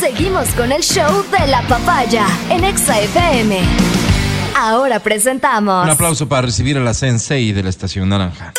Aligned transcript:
Seguimos 0.00 0.48
con 0.50 0.72
el 0.72 0.82
show 0.82 1.24
de 1.30 1.46
la 1.46 1.62
papaya 1.68 2.26
en 2.50 2.64
Exa 2.64 3.00
FM. 3.00 3.60
Ahora 4.56 5.00
presentamos. 5.00 5.84
Un 5.84 5.90
aplauso 5.90 6.28
para 6.28 6.42
recibir 6.42 6.76
a 6.76 6.80
la 6.80 6.94
Sensei 6.94 7.52
de 7.52 7.62
la 7.62 7.70
Estación 7.70 8.08
Naranja. 8.08 8.52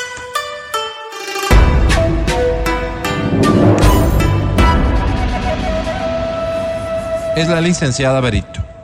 Es 7.36 7.50
la 7.50 7.60
licenciada 7.60 8.22
Berito. 8.22 8.74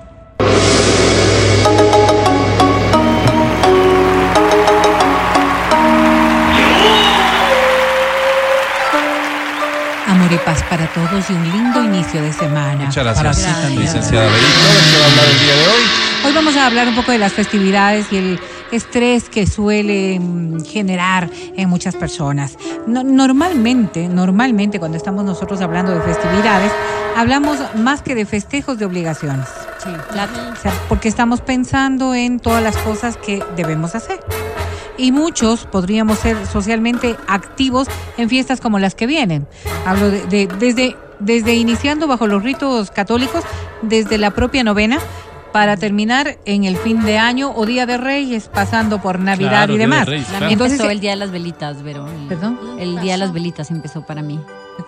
Paz 10.45 10.63
para 10.69 10.87
todos 10.93 11.29
y 11.29 11.33
un 11.33 11.51
lindo 11.51 11.83
inicio 11.83 12.21
de 12.21 12.33
semana. 12.33 12.85
Muchas 12.85 13.03
Para 13.05 13.21
gracias, 13.29 13.61
también. 13.61 13.81
licenciada 13.81 14.25
Berito. 14.25 14.47
¿De 14.47 14.91
qué 14.91 14.99
va 14.99 15.05
a 15.05 15.09
hablar 15.09 15.25
el 15.29 15.39
día 15.39 15.55
de 15.55 15.67
hoy? 15.67 15.81
Hoy 16.25 16.33
vamos 16.33 16.55
a 16.55 16.65
hablar 16.67 16.87
un 16.87 16.95
poco 16.95 17.11
de 17.11 17.17
las 17.17 17.33
festividades 17.33 18.05
y 18.11 18.17
el 18.17 18.39
estrés 18.71 19.29
que 19.29 19.47
suele 19.47 20.19
mm, 20.19 20.63
generar 20.65 21.29
en 21.57 21.69
muchas 21.69 21.95
personas. 21.95 22.57
No- 22.87 23.03
normalmente, 23.03 24.07
normalmente 24.07 24.79
cuando 24.79 24.97
estamos 24.97 25.25
nosotros 25.25 25.61
hablando 25.61 25.93
de 25.93 26.01
festividades, 26.01 26.71
hablamos 27.17 27.57
más 27.75 28.01
que 28.01 28.15
de 28.15 28.25
festejos 28.25 28.77
de 28.77 28.85
obligaciones. 28.85 29.47
O 29.79 30.61
sea, 30.61 30.71
porque 30.89 31.07
estamos 31.09 31.41
pensando 31.41 32.13
en 32.13 32.39
todas 32.39 32.61
las 32.61 32.77
cosas 32.77 33.17
que 33.17 33.43
debemos 33.55 33.95
hacer. 33.95 34.19
Y 35.01 35.11
muchos 35.11 35.65
podríamos 35.65 36.19
ser 36.19 36.37
socialmente 36.45 37.15
activos 37.27 37.87
en 38.17 38.29
fiestas 38.29 38.61
como 38.61 38.77
las 38.79 38.93
que 38.95 39.07
vienen. 39.07 39.47
Hablo 39.85 40.11
de, 40.11 40.25
de- 40.27 40.47
desde, 40.59 40.95
desde 41.19 41.55
iniciando 41.55 42.07
bajo 42.07 42.27
los 42.27 42.43
ritos 42.43 42.91
católicos, 42.91 43.43
desde 43.81 44.17
la 44.17 44.31
propia 44.31 44.63
novena, 44.63 44.99
para 45.51 45.75
terminar 45.75 46.37
en 46.45 46.63
el 46.63 46.77
fin 46.77 47.03
de 47.03 47.17
año 47.17 47.51
o 47.53 47.65
Día 47.65 47.85
de 47.85 47.97
Reyes, 47.97 48.47
pasando 48.53 49.01
por 49.01 49.19
Navidad 49.19 49.49
Claro, 49.49 49.73
y 49.73 49.77
Día 49.77 49.87
de 49.87 49.91
demás. 49.93 50.07
Reyes, 50.07 50.27
claro. 50.27 50.47
Entonces, 50.47 50.79
empezó 50.79 50.91
el 50.91 50.99
día 51.01 51.09
de 51.11 51.17
las 51.17 51.31
velitas, 51.31 51.81
Vero. 51.83 52.07
El- 52.07 52.27
¿Perdón? 52.27 52.59
El 52.79 52.99
día 53.01 53.13
de 53.13 53.17
las 53.17 53.33
velitas 53.33 53.69
empezó 53.71 54.05
para 54.05 54.21
mí. 54.21 54.39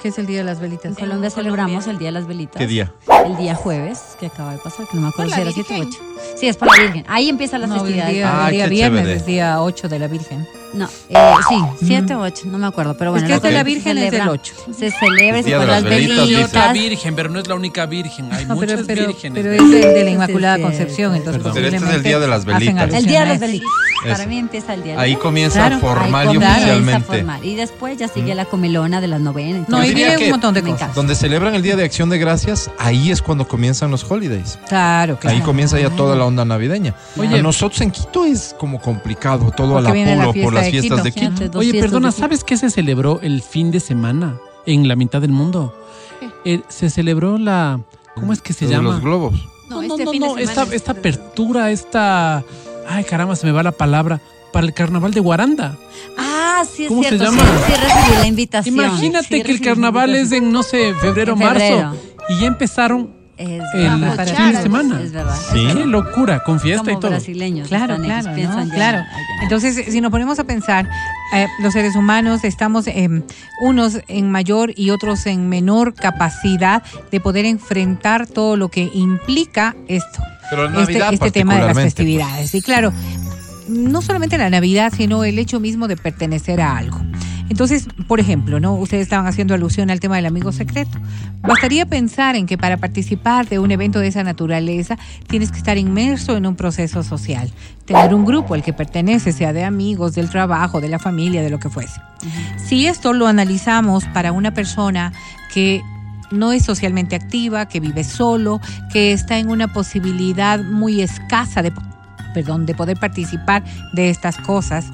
¿Qué 0.02 0.08
es 0.10 0.18
el 0.18 0.26
Día 0.26 0.40
de 0.40 0.44
las 0.44 0.60
Velitas? 0.60 0.86
En 0.86 0.96
Colombia 0.96 1.30
celebramos 1.30 1.88
el 1.88 1.98
día 1.98 2.08
de 2.10 2.14
las 2.14 2.28
velitas. 2.28 2.58
¿Qué 2.60 2.68
día? 2.68 2.92
El 3.26 3.38
día 3.38 3.56
jueves, 3.56 4.00
que 4.20 4.26
acaba 4.26 4.52
de 4.52 4.58
pasar, 4.58 4.86
que 4.88 4.96
no 4.98 5.04
me 5.04 5.08
acuerdo 5.10 5.34
si 5.34 5.42
era 5.42 5.52
7 5.52 5.76
o 5.76 5.80
8. 5.82 6.00
Sí, 6.36 6.48
es 6.48 6.58
por 6.58 6.68
la 6.76 6.82
Virgen. 6.84 7.06
Ahí 7.08 7.30
empiezan 7.30 7.62
las 7.62 7.70
No, 7.70 7.76
el 7.76 7.82
festividades. 7.82 8.14
día, 8.14 8.46
Ay, 8.46 8.48
el 8.48 8.52
día 8.56 8.64
qué 8.66 8.70
viernes 8.70 9.00
chévere. 9.02 9.18
es 9.18 9.26
día 9.26 9.62
8 9.62 9.88
de 9.90 10.00
la 10.00 10.08
Virgen. 10.08 10.48
No, 10.74 10.86
eh, 11.10 11.34
sí, 11.50 11.56
7 11.86 12.16
o 12.16 12.22
8, 12.22 12.44
no 12.48 12.58
me 12.58 12.66
acuerdo, 12.68 12.96
pero 12.98 13.12
bueno. 13.12 13.26
es 13.26 13.30
que 13.32 13.36
es 13.38 13.42
de 13.44 13.52
la 13.52 13.60
se 13.60 13.64
Virgen 13.64 13.98
es 13.98 14.12
del 14.12 14.22
celebra- 14.22 14.32
8. 14.32 14.54
Se 14.78 14.92
celebra 14.92 15.40
El 15.40 15.40
y 15.40 15.44
se 15.44 15.48
día 15.50 15.60
de 15.60 15.66
ponen 15.66 15.68
las 15.68 15.84
velitas. 15.84 16.28
Y 16.30 16.36
otra 16.36 16.74
virgen, 16.74 17.16
pero 17.16 17.30
no 17.30 17.40
es 17.40 17.48
la 17.48 17.56
única 17.56 17.86
virgen. 17.86 18.34
Hay 18.34 18.46
No, 18.46 18.56
pero, 18.60 18.72
muchas 18.74 18.88
pero, 18.88 19.08
vírgenes. 19.08 19.44
pero 19.44 19.54
es 19.54 19.62
el 19.86 19.94
de 19.94 20.04
la 20.04 20.10
Inmaculada 20.10 20.56
Sí, 20.56 20.62
sí, 20.62 20.68
Concepción, 20.68 21.16
entonces. 21.16 21.42
Pero 21.54 21.68
este 21.68 21.78
es 21.78 21.94
el 21.94 22.04
Día 22.04 22.20
de 22.20 22.28
las 22.28 22.46
velitas. 22.46 22.94
El 22.94 23.06
día 23.06 23.20
de 23.22 23.26
las 23.28 23.40
velitas. 23.40 23.70
Eso. 24.04 24.12
Para 24.12 24.26
mí 24.28 24.38
empieza 24.38 24.74
el 24.74 24.84
día 24.84 24.94
de 24.96 25.00
Ahí 25.00 25.16
comienza 25.16 25.60
Claro. 25.60 25.80
formal 25.80 26.26
y 26.26 26.30
Ahí 26.32 26.44
a 26.44 26.50
oficialmente. 26.56 27.08
formar. 27.08 27.46
Y 27.46 27.56
después 27.56 27.98
ya 27.98 28.08
sigue 28.10 28.36
la 28.36 28.44
comelona 28.46 29.00
de 29.00 29.08
las 29.08 29.22
novenas. 29.22 29.70
No, 29.70 29.82
y 29.84 29.90
diría 29.90 30.08
viene 30.10 30.26
un 30.26 30.32
montón 30.32 30.54
de 30.54 30.62
cosas. 30.64 30.94
Donde 30.94 31.16
celebran 31.16 31.56
el 31.56 31.62
Día 31.62 31.76
de 31.78 31.86
Acción 31.86 32.10
de 32.10 32.18
Gracias, 32.18 32.70
ahí 32.80 33.12
es 33.12 33.22
cuando 33.22 33.48
comienzan 33.48 33.92
los 33.92 34.04
holidays. 34.10 34.60
Claro, 34.68 35.18
claro. 35.20 35.38
Ahí 35.38 35.42
comienza 35.44 35.80
ya 35.80 35.90
toda 35.92 36.16
la 36.18 36.26
onda 36.26 36.44
navideña. 36.44 36.96
Oye. 37.18 37.40
a 37.40 37.42
nosotros 37.42 37.80
en 37.82 37.92
Quito 37.92 38.26
es 38.26 38.56
como 38.60 38.82
complicado, 38.82 39.52
todo 39.56 39.78
al 39.78 39.88
apuro 39.88 40.34
por 40.44 40.54
las 40.54 40.63
fiestas 40.72 41.04
de 41.04 41.12
Quito. 41.12 41.32
Fíjate, 41.38 41.58
Oye, 41.58 41.80
perdona, 41.80 42.12
¿sabes 42.12 42.44
qué 42.44 42.58
se 42.58 42.70
celebró 42.70 43.20
el 43.22 43.42
fin 43.42 43.72
de 43.72 43.80
semana 43.80 44.38
en 44.66 44.88
la 44.88 44.96
mitad 44.96 45.22
del 45.22 45.32
mundo? 45.32 45.74
Eh, 46.46 46.62
se 46.70 46.90
celebró 46.90 47.38
la... 47.38 47.82
¿Cómo 48.16 48.32
es 48.34 48.42
que 48.42 48.54
se 48.54 48.68
llama? 48.68 48.92
Los 48.92 49.02
globos. 49.02 49.34
No, 49.70 49.82
No, 49.82 49.88
no, 49.88 49.94
este 49.96 50.06
no, 50.06 50.12
fin 50.12 50.24
esta, 50.40 50.64
es- 50.64 50.72
esta 50.74 50.92
apertura, 50.94 51.72
esta... 51.72 52.44
Ay, 52.88 53.04
caramba, 53.06 53.36
se 53.36 53.46
me 53.48 53.52
va 53.54 53.64
la 53.64 53.72
palabra. 53.72 54.22
Para 54.52 54.68
el 54.68 54.74
carnaval 54.74 55.14
de 55.14 55.20
Guaranda. 55.20 55.76
Ah, 56.18 56.64
sí 56.72 56.84
es 56.84 56.90
¿Cómo 56.90 57.02
se 57.02 57.10
cierto. 57.10 57.26
llama? 57.26 57.42
Sí, 57.42 57.74
sí 57.74 57.80
recibí 57.82 58.18
la 58.20 58.28
invitación. 58.28 58.76
Imagínate 58.76 59.28
Sí 59.38 59.42
que 59.44 59.52
el 59.52 59.62
carnaval 59.62 60.14
es 60.16 60.32
en, 60.32 60.52
no 60.52 60.62
sé, 60.62 60.94
febrero, 61.02 61.34
En 61.34 61.40
febrero. 61.40 61.78
marzo. 61.88 61.98
Y 62.30 62.40
ya 62.42 62.48
empezaron 62.48 63.16
Es 63.38 63.62
el 63.74 64.00
verdad. 64.00 64.28
fin 64.28 64.52
de 64.52 64.62
semana. 64.62 65.02
Es 65.02 65.12
verdad. 65.12 65.36
Sí. 65.52 65.68
Qué 65.74 65.86
locura, 65.86 66.44
con 66.44 66.60
fiesta 66.60 66.84
Como 66.84 66.98
y 66.98 67.02
todo. 67.02 67.12
brasileños. 67.12 67.68
Claro, 67.68 67.96
están, 67.96 68.06
claro, 68.22 68.36
piensan 68.36 68.60
¿no? 68.60 68.66
ya 68.66 68.76
claro. 68.76 68.98
allá. 69.00 69.10
Entonces, 69.42 69.86
si 69.92 70.02
nos 70.02 70.12
ponemos 70.12 70.38
a 70.40 70.44
pensar, 70.44 70.88
eh, 71.34 71.48
los 71.60 71.74
seres 71.74 71.96
humanos 71.96 72.44
estamos 72.44 72.86
eh, 72.88 73.24
unos 73.62 74.00
en 74.08 74.30
mayor 74.30 74.72
y 74.76 74.92
otros 74.92 75.26
en 75.26 75.50
menor 75.50 75.94
capacidad 75.96 76.84
de 77.12 77.20
poder 77.20 77.46
enfrentar 77.46 78.28
todo 78.28 78.56
lo 78.56 78.70
que 78.70 78.90
implica 78.94 79.76
esto. 79.88 80.22
Pero 80.50 80.68
en 80.68 80.76
este, 80.76 81.00
este 81.14 81.32
tema 81.32 81.56
de 81.56 81.62
las 81.62 81.68
particularmente, 81.74 81.82
festividades. 81.84 82.56
Y 82.56 82.62
claro, 82.62 82.94
no 83.68 84.02
solamente 84.02 84.38
la 84.38 84.50
Navidad, 84.50 84.94
sino 84.96 85.24
el 85.24 85.40
hecho 85.40 85.60
mismo 85.60 85.88
de 85.88 85.98
pertenecer 85.98 86.62
a 86.62 86.78
algo. 86.78 87.00
Entonces, 87.54 87.86
por 88.08 88.20
ejemplo, 88.20 88.60
¿no? 88.60 88.74
Ustedes 88.74 89.04
estaban 89.04 89.28
haciendo 89.28 89.54
alusión 89.54 89.92
al 89.92 90.00
tema 90.00 90.16
del 90.16 90.26
amigo 90.26 90.52
secreto. 90.52 90.98
Bastaría 91.44 91.86
pensar 91.86 92.36
en 92.36 92.48
que 92.48 92.58
para 92.58 92.78
participar 92.78 93.48
de 93.48 93.60
un 93.60 93.70
evento 93.70 94.00
de 94.00 94.08
esa 94.08 94.24
naturaleza 94.24 94.98
tienes 95.28 95.52
que 95.52 95.60
estar 95.60 95.78
inmerso 95.78 96.36
en 96.36 96.48
un 96.48 96.56
proceso 96.56 97.04
social, 97.04 97.54
tener 97.86 98.16
un 98.16 98.26
grupo 98.26 98.56
al 98.56 98.64
que 98.64 98.74
pertenece, 98.74 99.32
sea 99.32 99.54
de 99.54 99.64
amigos, 99.64 100.16
del 100.16 100.32
trabajo, 100.32 100.82
de 100.82 100.90
la 100.90 100.98
familia, 100.98 101.44
de 101.44 101.52
lo 101.52 101.60
que 101.60 101.70
fuese. 101.70 102.02
Si 102.58 102.88
esto 102.88 103.14
lo 103.14 103.28
analizamos 103.28 104.06
para 104.06 104.32
una 104.32 104.56
persona 104.56 105.14
que 105.54 105.84
no 106.32 106.54
es 106.54 106.64
socialmente 106.64 107.16
activa, 107.16 107.68
que 107.68 107.80
vive 107.80 108.04
solo, 108.04 108.62
que 108.92 109.14
está 109.14 109.38
en 109.38 109.50
una 109.50 109.72
posibilidad 109.72 110.60
muy 110.64 111.04
escasa 111.04 111.62
de, 111.62 111.72
perdón, 112.34 112.66
de 112.66 112.74
poder 112.74 112.98
participar 112.98 113.64
de 113.94 114.10
estas 114.10 114.38
cosas, 114.38 114.88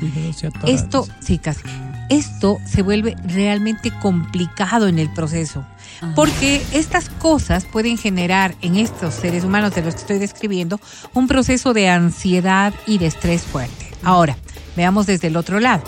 esto, 0.68 1.08
sí, 1.22 1.38
casi. 1.38 1.62
Esto 2.10 2.58
se 2.66 2.82
vuelve 2.82 3.16
realmente 3.26 3.92
complicado 4.02 4.88
en 4.88 5.00
el 5.00 5.10
proceso. 5.12 5.64
Ajá. 6.02 6.14
Porque 6.16 6.62
estas 6.74 7.10
cosas 7.10 7.66
pueden 7.66 7.98
generar 7.98 8.56
en 8.62 8.76
estos 8.78 9.14
seres 9.14 9.44
humanos 9.44 9.76
de 9.76 9.82
los 9.84 9.94
que 9.96 10.02
estoy 10.02 10.18
describiendo 10.20 10.80
un 11.14 11.28
proceso 11.28 11.74
de 11.74 11.90
ansiedad 11.90 12.74
y 12.88 12.98
de 12.98 13.06
estrés 13.08 13.44
fuerte. 13.44 13.92
Ahora, 14.04 14.38
veamos 14.76 15.06
desde 15.06 15.28
el 15.28 15.38
otro 15.38 15.60
lado. 15.60 15.84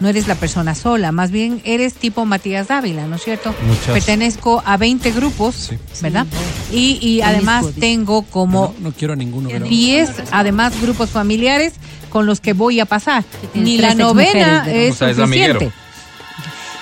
No 0.00 0.08
eres 0.08 0.26
la 0.26 0.34
persona 0.34 0.74
sola, 0.74 1.12
más 1.12 1.30
bien 1.30 1.62
eres 1.64 1.94
tipo 1.94 2.24
Matías 2.26 2.66
Dávila, 2.66 3.06
¿no 3.06 3.14
es 3.14 3.22
cierto? 3.22 3.54
Muchas. 3.64 3.92
Pertenezco 3.92 4.60
a 4.66 4.76
20 4.76 5.12
grupos, 5.12 5.54
Sí. 5.54 5.78
¿verdad? 6.02 6.26
Y, 6.72 6.98
y 7.00 7.22
además 7.22 7.66
tengo 7.78 8.22
como 8.22 8.74
No, 8.80 8.88
no 8.88 8.92
quiero 8.92 9.12
a 9.12 9.16
ninguno, 9.16 9.48
pero... 9.50 9.66
10 9.66 10.10
además 10.32 10.72
grupos 10.82 11.10
familiares 11.10 11.74
con 12.14 12.26
los 12.26 12.40
que 12.40 12.52
voy 12.52 12.78
a 12.78 12.86
pasar. 12.86 13.24
Ni 13.54 13.76
la 13.76 13.96
novena 13.96 14.70
es 14.70 14.98
suficiente. 14.98 15.72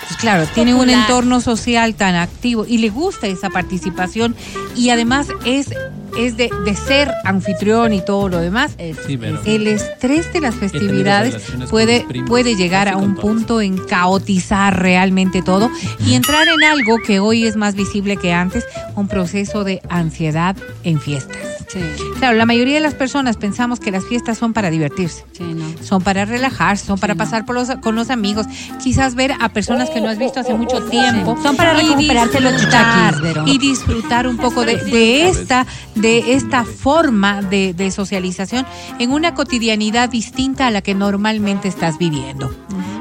Pues 0.07 0.21
claro, 0.21 0.45
tiene 0.55 0.75
un 0.75 0.91
entorno 0.91 1.41
social 1.41 1.95
tan 1.95 2.17
activo 2.17 2.67
y 2.69 2.77
le 2.77 2.91
gusta 2.91 3.29
esa 3.29 3.49
participación 3.49 4.37
y 4.77 4.91
además 4.91 5.29
es, 5.47 5.71
es 6.19 6.37
de, 6.37 6.51
de 6.67 6.77
ser 6.77 7.11
anfitrión 7.25 7.95
y 7.95 8.05
todo 8.05 8.29
lo 8.29 8.41
demás. 8.41 8.73
Sí, 9.07 9.19
El 9.47 9.69
estrés 9.69 10.31
de 10.35 10.43
las 10.43 10.55
festividades 10.55 11.35
puede, 11.71 12.05
primos, 12.07 12.29
puede 12.29 12.55
llegar 12.55 12.91
a 12.91 12.99
un 12.99 13.15
punto 13.15 13.63
en 13.63 13.79
caotizar 13.79 14.83
realmente 14.83 15.41
todo 15.41 15.71
y 16.07 16.13
entrar 16.13 16.47
en 16.47 16.63
algo 16.63 16.99
que 16.99 17.21
hoy 17.21 17.47
es 17.47 17.57
más 17.57 17.75
visible 17.75 18.19
que 18.19 18.35
antes, 18.35 18.67
un 18.97 19.09
proceso 19.09 19.65
de 19.65 19.81
ansiedad 19.89 20.57
en 20.85 21.01
fiestas. 21.01 21.62
Sí, 21.73 21.81
Claro, 22.19 22.37
la 22.37 22.47
mayoría 22.47 22.75
de 22.75 22.81
las 22.81 22.95
personas 22.95 23.37
pensamos 23.37 23.81
que 23.81 23.91
las 23.91 24.05
fiestas 24.05 24.39
son 24.39 24.53
para 24.53 24.71
divertirse, 24.71 25.25
sí, 25.33 25.45
no. 25.45 25.65
son 25.83 26.03
para 26.03 26.25
relajarse, 26.25 26.87
son 26.87 26.99
para 26.99 27.15
no. 27.15 27.19
pasar 27.19 27.45
por 27.45 27.55
los, 27.55 27.71
con 27.83 27.95
los 27.95 28.11
amigos, 28.11 28.47
quizás 28.83 29.15
ver 29.15 29.33
a 29.41 29.49
personas 29.51 29.91
que 29.91 30.01
no 30.01 30.09
has 30.09 30.19
visto 30.19 30.41
hace 30.41 30.55
mucho 30.55 30.83
tiempo. 30.85 31.37
Son 31.43 31.57
para 31.57 31.75
recuperarte 31.75 32.41
los 32.41 32.53
disfrutar. 32.53 33.15
Y 33.47 33.59
disfrutar 33.59 34.27
un 34.27 34.37
poco 34.37 34.65
de, 34.65 34.77
de 34.77 35.29
esta, 35.29 35.67
de 35.95 36.35
esta 36.35 36.65
forma 36.65 37.43
de, 37.43 37.75
de 37.75 37.91
socialización 37.91 38.67
en 38.99 39.11
una 39.13 39.35
cotidianidad 39.35 40.09
distinta 40.09 40.67
a 40.67 40.71
la 40.71 40.83
que 40.83 40.95
normalmente 40.95 41.69
estás 41.69 41.99
viviendo. 41.99 42.55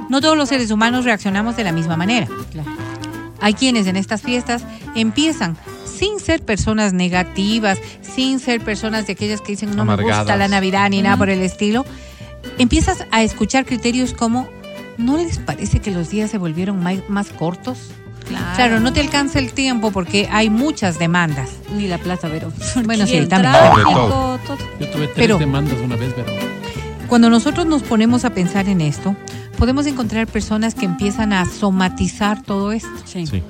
No 0.09 0.19
todos 0.19 0.37
los 0.37 0.49
seres 0.49 0.71
humanos 0.71 1.05
reaccionamos 1.05 1.55
de 1.55 1.63
la 1.63 1.71
misma 1.71 1.95
manera. 1.95 2.27
Claro. 2.51 2.69
Hay 3.41 3.53
quienes 3.55 3.87
en 3.87 3.95
estas 3.97 4.21
fiestas 4.21 4.63
empiezan 4.95 5.57
sin 5.85 6.19
ser 6.19 6.41
personas 6.41 6.93
negativas, 6.93 7.77
sin 8.01 8.39
ser 8.39 8.61
personas 8.61 9.07
de 9.07 9.13
aquellas 9.13 9.41
que 9.41 9.53
dicen 9.53 9.75
no 9.75 9.83
me 9.85 9.95
gusta 9.95 10.03
Amargadas. 10.21 10.39
la 10.39 10.47
Navidad 10.47 10.89
ni 10.89 11.01
nada 11.01 11.17
por 11.17 11.29
el 11.29 11.41
estilo, 11.41 11.85
empiezas 12.57 13.05
a 13.11 13.21
escuchar 13.23 13.65
criterios 13.65 14.13
como 14.13 14.47
¿no 14.97 15.17
les 15.17 15.37
parece 15.39 15.79
que 15.79 15.91
los 15.91 16.09
días 16.09 16.29
se 16.31 16.37
volvieron 16.37 16.83
mai- 16.83 17.03
más, 17.07 17.29
cortos? 17.29 17.77
Claro, 18.55 18.79
no 18.79 18.93
te 18.93 19.01
alcanza 19.01 19.39
el 19.39 19.51
tiempo 19.51 19.91
porque 19.91 20.29
hay 20.31 20.49
muchas 20.49 20.97
demandas. 20.99 21.49
Ni 21.75 21.87
la 21.87 21.97
plata, 21.97 22.27
Vero. 22.29 22.53
Bueno, 22.85 23.05
sí, 23.05 23.25
también. 23.27 23.53
Yo 23.89 24.39
tuve 24.91 25.07
tres 25.07 25.11
Pero- 25.15 25.37
demandas 25.37 25.77
una 25.83 25.95
vez, 25.95 26.13
pero... 26.15 26.31
Cuando 27.07 27.29
nosotros 27.29 27.65
nos 27.65 27.83
ponemos 27.83 28.23
a 28.23 28.29
pensar 28.29 28.69
en 28.69 28.79
esto, 28.79 29.15
podemos 29.61 29.85
encontrar 29.85 30.25
personas 30.25 30.73
que 30.73 30.85
empiezan 30.85 31.33
a 31.33 31.45
somatizar 31.45 32.41
todo 32.41 32.71
esto. 32.71 32.89
Sí. 33.05 33.27
Sí. 33.27 33.43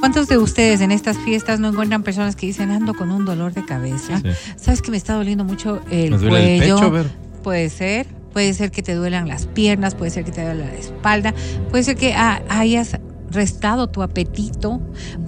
¿Cuántos 0.00 0.26
de 0.26 0.38
ustedes 0.38 0.80
en 0.80 0.90
estas 0.90 1.18
fiestas 1.18 1.60
no 1.60 1.68
encuentran 1.68 2.02
personas 2.02 2.34
que 2.34 2.46
dicen 2.46 2.70
ando 2.70 2.94
con 2.94 3.10
un 3.10 3.26
dolor 3.26 3.52
de 3.52 3.66
cabeza? 3.66 4.22
Sí. 4.22 4.30
¿Sabes 4.56 4.80
que 4.80 4.90
me 4.90 4.96
está 4.96 5.12
doliendo 5.12 5.44
mucho 5.44 5.82
el 5.90 6.12
Me 6.12 6.16
duele 6.16 6.54
el 6.54 6.60
cuello? 6.60 6.90
pecho. 6.90 7.10
Puede 7.42 7.68
ser. 7.68 8.06
Puede 8.32 8.54
ser 8.54 8.70
que 8.70 8.82
te 8.82 8.94
duelan 8.94 9.28
las 9.28 9.44
piernas, 9.44 9.94
puede 9.94 10.10
ser 10.10 10.24
que 10.24 10.32
te 10.32 10.42
duela 10.42 10.64
la 10.64 10.74
espalda, 10.76 11.34
puede 11.68 11.84
ser 11.84 11.96
que 11.96 12.14
ah, 12.14 12.40
hayas 12.48 12.98
restado 13.30 13.88
tu 13.88 14.02
apetito, 14.02 14.80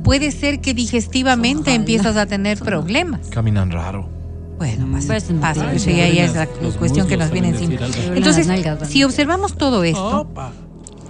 puede 0.02 0.31
ser 0.31 0.62
que 0.62 0.73
digestivamente 0.73 1.62
Ojalá. 1.73 1.75
empiezas 1.75 2.17
a 2.17 2.25
tener 2.25 2.58
problemas. 2.58 3.29
Caminan 3.29 3.70
raro. 3.70 4.21
Bueno, 4.62 4.86
más 4.86 5.06
Pues, 5.06 5.24
pasa, 5.40 5.72
eso 5.72 5.90
ya, 5.90 6.06
ya 6.08 6.24
es 6.24 6.34
la 6.36 6.46
los 6.62 6.76
cuestión 6.76 7.08
que 7.08 7.16
nos 7.16 7.32
viene 7.32 7.48
encima. 7.48 7.80
Entonces, 8.14 8.46
si 8.88 9.02
observamos 9.02 9.56
todo 9.58 9.82
esto, 9.82 10.20
Opa. 10.20 10.52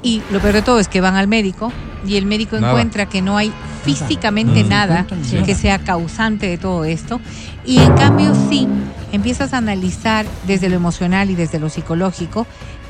y 0.03 0.23
lo 0.31 0.41
peor 0.41 0.55
de 0.55 0.63
todo 0.63 0.79
es 0.81 0.89
que 0.89 1.03
van 1.03 1.17
al 1.17 1.29
médico 1.29 1.71
y 2.07 2.17
el 2.17 2.25
médico 2.25 2.57
Nada. 2.59 2.73
encuentra 2.73 3.11
que 3.11 3.21
no 3.21 3.37
hay 3.37 3.53
físicamente 3.85 4.63
No, 4.63 4.63
no 4.63 4.69
nada 4.71 5.07
que 5.45 5.55
sea 5.55 5.81
causante 5.81 6.47
de 6.49 6.57
todo 6.57 6.87
esto. 6.87 7.21
Y 7.67 7.77
en 7.77 7.93
cambio 7.93 8.33
sí, 8.49 8.67
empiezas 9.13 9.53
a 9.53 9.59
analizar 9.59 10.25
desde 10.47 10.71
lo 10.71 10.77
emocional 10.77 11.29
y 11.31 11.35
desde 11.35 11.59
lo 11.59 11.69
psicológico 11.69 12.47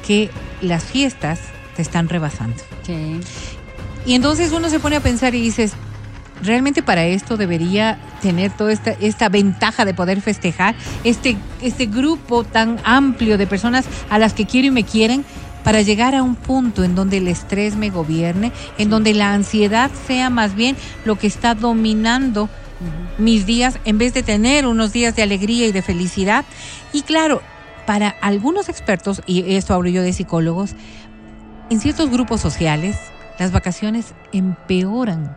que 0.06 0.30
las 0.60 0.84
fiestas 0.84 1.40
te 1.74 1.82
están 1.82 2.08
rebasando. 2.08 2.62
Sí. 2.86 3.18
Y 4.06 4.14
entonces 4.14 4.52
uno 4.52 4.68
se 4.68 4.78
pone 4.78 4.94
a 4.94 5.00
pensar 5.00 5.34
y 5.34 5.40
dices, 5.40 5.72
realmente 6.42 6.82
para 6.82 7.04
esto 7.04 7.36
debería 7.36 7.98
tener 8.20 8.50
toda 8.52 8.72
esta, 8.72 8.90
esta 8.92 9.28
ventaja 9.28 9.84
de 9.84 9.94
poder 9.94 10.20
festejar, 10.20 10.74
este, 11.04 11.36
este 11.62 11.86
grupo 11.86 12.44
tan 12.44 12.78
amplio 12.84 13.38
de 13.38 13.46
personas 13.46 13.86
a 14.10 14.18
las 14.18 14.34
que 14.34 14.46
quiero 14.46 14.68
y 14.68 14.70
me 14.70 14.84
quieren, 14.84 15.24
para 15.64 15.82
llegar 15.82 16.14
a 16.14 16.22
un 16.22 16.34
punto 16.34 16.84
en 16.84 16.94
donde 16.94 17.18
el 17.18 17.28
estrés 17.28 17.76
me 17.76 17.90
gobierne, 17.90 18.52
en 18.78 18.90
donde 18.90 19.14
la 19.14 19.32
ansiedad 19.32 19.90
sea 20.06 20.28
más 20.28 20.54
bien 20.54 20.76
lo 21.04 21.16
que 21.16 21.26
está 21.26 21.54
dominando 21.54 22.48
mis 23.18 23.46
días 23.46 23.78
en 23.84 23.98
vez 23.98 24.12
de 24.12 24.24
tener 24.24 24.66
unos 24.66 24.92
días 24.92 25.14
de 25.14 25.22
alegría 25.22 25.66
y 25.66 25.72
de 25.72 25.82
felicidad. 25.82 26.44
Y 26.92 27.02
claro, 27.02 27.42
para 27.86 28.08
algunos 28.08 28.68
expertos, 28.68 29.22
y 29.26 29.54
esto 29.54 29.74
hablo 29.74 29.88
yo 29.88 30.02
de 30.02 30.12
psicólogos, 30.12 30.74
en 31.70 31.80
ciertos 31.80 32.10
grupos 32.10 32.40
sociales 32.40 32.96
las 33.38 33.52
vacaciones 33.52 34.14
empeoran, 34.32 35.36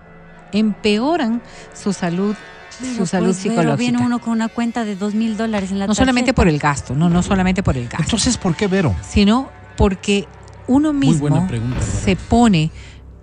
empeoran 0.51 1.41
su 1.73 1.93
salud, 1.93 2.35
su 2.71 2.83
Pero, 2.93 3.05
salud 3.05 3.25
pues, 3.27 3.37
pero 3.37 3.53
psicológica. 3.55 3.75
viene 3.75 3.97
uno 4.05 4.19
con 4.19 4.33
una 4.33 4.47
cuenta 4.49 4.83
de 4.85 4.95
dos 4.95 5.13
mil 5.15 5.37
dólares 5.37 5.71
en 5.71 5.79
la 5.79 5.87
no 5.87 5.95
solamente 5.95 6.33
por 6.33 6.47
el 6.47 6.59
gasto, 6.59 6.95
no, 6.95 7.09
no 7.09 7.23
solamente 7.23 7.63
por 7.63 7.77
el 7.77 7.85
gasto, 7.87 8.03
Entonces, 8.03 8.37
¿por 8.37 8.55
qué 8.55 8.67
Vero? 8.67 8.95
sino 9.07 9.49
porque 9.77 10.27
uno 10.67 10.93
mismo 10.93 11.47
pregunta, 11.47 11.81
se 11.81 12.15
pone 12.15 12.71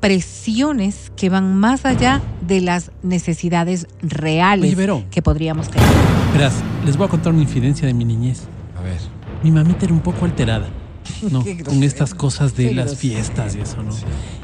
presiones 0.01 1.13
que 1.17 1.29
van 1.31 1.57
más 1.59 1.85
allá 1.85 2.21
de 2.47 2.61
las 2.61 2.91
necesidades 3.03 3.87
reales 4.03 4.67
Oye, 4.67 4.75
Vero. 4.75 5.05
que 5.11 5.23
podríamos 5.23 5.71
tener. 5.71 5.87
Verás, 6.33 6.55
les 6.85 6.97
voy 6.97 7.07
a 7.07 7.09
contar 7.09 7.33
una 7.33 7.43
infidencia 7.43 7.87
de 7.87 7.95
mi 7.95 8.05
niñez. 8.05 8.43
A 8.79 8.83
ver. 8.83 8.99
Mi 9.45 9.51
mamita 9.51 9.85
era 9.85 9.95
un 9.95 10.01
poco 10.01 10.25
alterada, 10.25 10.69
¿no? 11.31 11.45
Con 11.65 11.83
estas 11.85 12.15
cosas 12.15 12.57
de 12.57 12.69
Qué 12.71 12.75
las 12.75 12.87
grosero. 12.87 13.01
fiestas 13.15 13.55
y 13.55 13.61
eso, 13.61 13.83
¿no? 13.83 13.93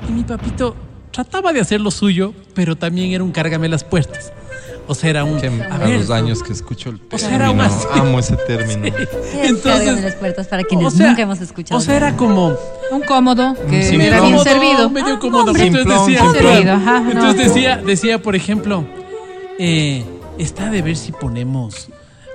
Y 0.09 0.13
mi 0.13 0.23
papito 0.23 0.77
trataba 1.25 1.53
de 1.53 1.61
hacer 1.61 1.81
lo 1.81 1.91
suyo, 1.91 2.33
pero 2.55 2.77
también 2.77 3.11
era 3.13 3.25
un 3.25 3.33
cárgame 3.33 3.69
las 3.69 3.83
puertas. 3.85 4.33
O 4.87 4.95
sea, 4.95 5.11
era 5.11 5.25
un... 5.25 5.39
Que 5.41 5.49
a 5.49 5.75
a 5.75 5.79
ver, 5.79 5.99
los 6.01 6.11
años 6.11 6.43
que 6.43 6.53
escucho 6.53 6.89
el 6.91 7.01
O 7.13 7.19
sea, 7.19 7.35
era 7.35 7.47
término, 7.49 7.63
más- 7.65 7.87
amo 7.93 8.19
ese 8.21 8.37
término. 8.37 8.87
Entonces, 8.87 9.41
Entonces- 9.43 10.03
las 10.03 10.15
puertas 10.15 10.47
para 10.47 10.63
quienes 10.65 10.87
o 10.87 10.91
sea, 10.97 11.09
nunca 11.09 11.23
hemos 11.23 11.41
escuchado. 11.41 11.79
O 11.79 11.83
sea, 11.83 11.97
era 11.97 12.17
como... 12.17 12.55
Un 12.91 13.03
cómodo 13.03 13.55
que 13.69 13.83
simplón. 13.83 14.01
era 14.07 14.21
bien 14.23 14.39
servido. 14.41 14.89
medio 14.89 15.15
Ah, 15.15 15.19
cómodo. 15.19 15.45
hombre, 15.51 15.67
Entonces 15.67 15.93
Simplón, 15.93 16.07
decía, 16.07 16.21
simplón. 16.33 16.53
Servido, 16.55 16.73
ajá, 16.73 17.01
no. 17.01 17.11
entonces 17.11 17.47
decía, 17.49 17.77
decía, 17.85 18.23
por 18.23 18.35
ejemplo, 18.35 18.87
eh, 19.59 20.05
está 20.39 20.71
de 20.71 20.81
ver 20.83 20.97
si 20.97 21.13
ponemos 21.13 21.89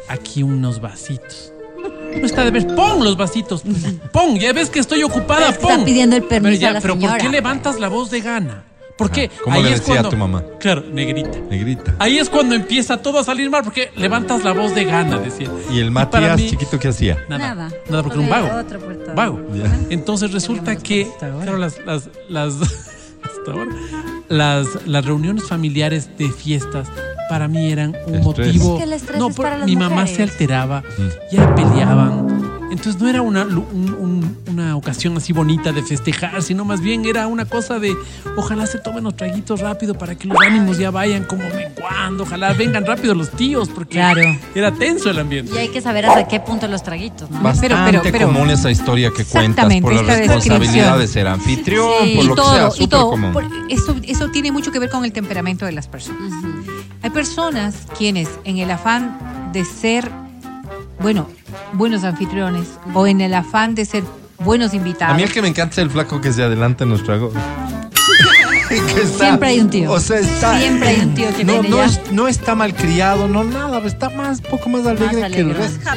aquí 0.10 0.44
unos 0.44 0.80
vasitos. 0.80 1.52
No 2.20 2.26
está 2.26 2.44
de 2.46 2.52
ver, 2.52 2.68
pon 2.76 3.04
los 3.04 3.18
vasitos, 3.18 3.64
pon, 4.14 4.38
ya 4.38 4.54
ves 4.54 4.70
que 4.70 4.78
estoy 4.80 5.02
ocupada, 5.04 5.48
que 5.48 5.54
está 5.54 5.68
pon. 5.70 5.86
pidiendo 5.86 6.16
el 6.16 6.22
permiso 6.24 6.60
pero 6.60 6.70
a 6.70 6.74
la 6.74 6.82
pero 6.82 6.94
¿por 6.94 7.02
señora. 7.02 7.18
qué 7.24 7.30
levantas 7.30 7.80
la 7.80 7.88
voz 7.88 8.12
de 8.12 8.22
gana? 8.22 8.64
¿Por 8.98 9.10
qué? 9.10 9.30
Ah, 9.34 9.40
¿cómo 9.44 9.62
le 9.62 9.70
decía 9.72 10.00
a 10.02 10.10
tu 10.10 10.16
mamá? 10.16 10.44
Claro, 10.60 10.84
negrita. 10.92 11.40
Negrita. 11.50 11.96
Ahí 12.00 12.20
es 12.20 12.30
cuando 12.30 12.54
empieza 12.56 12.98
todo 12.98 13.18
a 13.20 13.24
salir 13.24 13.50
mal 13.50 13.64
porque 13.64 13.90
levantas 13.96 14.44
la 14.44 14.52
voz 14.54 14.76
de 14.76 14.86
gana, 14.86 15.18
decía. 15.18 15.50
Y 15.72 15.80
el 15.80 15.90
Matías 15.92 16.38
mí- 16.40 16.50
chiquito 16.50 16.78
que 16.80 16.90
hacía. 16.90 17.18
Nada. 17.28 17.56
Nada. 17.56 17.72
Nada, 17.90 18.04
porque 18.04 18.20
era 18.20 18.24
un 18.24 18.30
vago. 18.30 18.48
Puerta. 18.86 19.14
Vago. 19.14 19.42
Ya. 19.56 19.76
Entonces 19.90 20.32
resulta 20.32 20.76
que, 20.76 21.08
claro, 21.20 21.58
las, 21.58 21.80
las, 21.86 22.10
las, 22.30 22.54
hasta 23.24 23.52
ahora, 23.52 23.72
las, 24.30 24.68
las 24.86 25.06
reuniones 25.06 25.44
familiares 25.48 26.10
de 26.18 26.32
fiestas 26.32 26.88
para 27.30 27.48
mí 27.48 27.72
eran 27.72 27.96
un 28.06 28.16
Estrés. 28.16 28.24
motivo. 28.24 28.74
Es 28.74 28.78
que 28.80 28.84
el 28.84 28.94
estrés 28.94 29.20
no, 29.20 29.30
es 29.30 29.36
por- 29.36 29.46
para 29.46 29.58
las 29.58 29.66
mi 29.68 29.76
mamá 29.76 30.06
se 30.06 30.12
mujeres. 30.14 30.32
alteraba, 30.34 30.82
Mm. 30.82 31.36
ya 31.36 31.56
peleaban. 31.56 32.43
Entonces 32.74 33.02
no 33.02 33.08
era 33.08 33.22
una, 33.22 33.46
lu- 33.46 33.66
un- 33.72 33.94
un- 33.94 34.38
una 34.48 34.76
ocasión 34.76 35.16
así 35.18 35.32
bonita 35.32 35.72
de 35.72 35.82
festejar, 35.84 36.42
sino 36.42 36.66
más 36.66 36.82
bien 36.82 37.06
era 37.06 37.28
una 37.28 37.46
cosa 37.46 37.80
de 37.80 37.96
ojalá 38.36 38.66
se 38.66 38.80
tomen 38.80 39.04
los 39.04 39.16
traguitos 39.16 39.60
rápido 39.62 39.94
para 39.98 40.16
que 40.16 40.28
los 40.28 40.38
ánimos 40.42 40.78
ya 40.78 40.92
vayan 40.92 41.24
como 41.26 41.44
menguando, 41.50 42.24
ojalá 42.24 42.52
vengan 42.54 42.86
rápido 42.86 43.14
los 43.16 43.30
tíos, 43.32 43.70
porque 43.70 43.94
Claro. 43.94 44.22
era 44.56 44.72
tenso 44.74 45.10
el 45.10 45.20
ambiente. 45.20 45.54
Y 45.56 45.58
hay 45.60 45.70
que 45.70 45.82
saber 45.82 46.06
hasta 46.08 46.28
qué 46.28 46.40
punto 46.40 46.68
los 46.68 46.84
traguitos, 46.84 47.30
¿no? 47.30 47.40
Basta. 47.42 47.68
Bastante 47.70 48.00
pero- 48.02 48.12
pero- 48.12 48.28
común 48.28 48.50
esa 48.50 48.70
historia 48.72 49.12
que 49.16 49.24
cuentas 49.24 49.72
por 49.82 49.94
la 49.94 50.02
responsabilidad 50.02 50.98
de 50.98 51.08
ser 51.08 51.28
anfitrión, 51.28 51.88
Sí, 52.04 52.16
por 52.16 52.26
y 52.26 52.28
lo 52.28 52.36
que 52.36 52.42
todo, 52.42 52.56
sea, 52.56 52.68
y 52.68 52.72
súper 52.72 52.90
todo. 52.90 53.10
común. 53.12 53.34
Por- 53.34 53.46
eso, 53.70 53.96
eso 54.04 54.30
tiene 54.32 54.52
mucho 54.52 54.72
que 54.72 54.80
ver 54.80 54.90
con 54.90 55.06
el 55.06 55.12
temperamento 55.14 55.66
de 55.66 55.72
las 55.74 55.88
personas. 55.88 56.32
Hay 57.04 57.10
personas 57.12 57.86
quienes, 57.98 58.28
en 58.46 58.58
el 58.58 58.72
afán 58.72 59.52
de 59.54 59.64
ser, 59.66 60.10
bueno, 61.00 61.28
buenos 61.74 62.04
anfitriones 62.04 62.68
o 62.94 63.08
en 63.08 63.22
el 63.22 63.34
afán 63.34 63.76
de 63.76 63.86
ser 63.86 64.04
buenos 64.40 64.74
A 64.74 64.76
invitados, 64.76 65.16
mí 65.18 65.24
el 65.24 65.32
que 65.32 65.42
me 65.42 65.48
encanta 65.48 65.74
es 65.74 65.78
el 65.80 65.90
flaco 65.90 66.22
que 66.22 66.32
se 66.34 66.44
adelanta 66.44 66.84
en 66.84 66.90
los 66.92 67.04
tragos. 67.04 67.34
Está- 68.70 69.26
Siempre 69.26 69.50
hay 69.50 69.60
un 69.60 69.70
tío. 69.70 69.92
O 69.92 70.00
sea, 70.00 70.20
está. 70.20 70.58
Siempre 70.60 70.90
hay 70.90 71.00
un 71.02 71.14
tío 71.14 71.28
que 71.36 71.44
no, 71.44 71.54
viene 71.54 71.70
no, 71.70 71.78
ya. 71.78 71.86
es- 71.86 72.12
no 72.12 72.28
está 72.28 72.56
mal 72.56 72.74
criado, 72.74 73.28
no 73.28 73.44
nada, 73.44 73.80
está 73.86 74.10
más, 74.10 74.42
poco 74.42 74.70
más 74.70 74.86
alegre, 74.88 75.22
Más 75.22 75.32
que 75.32 75.40
el 75.42 75.54
resto. 75.54 75.90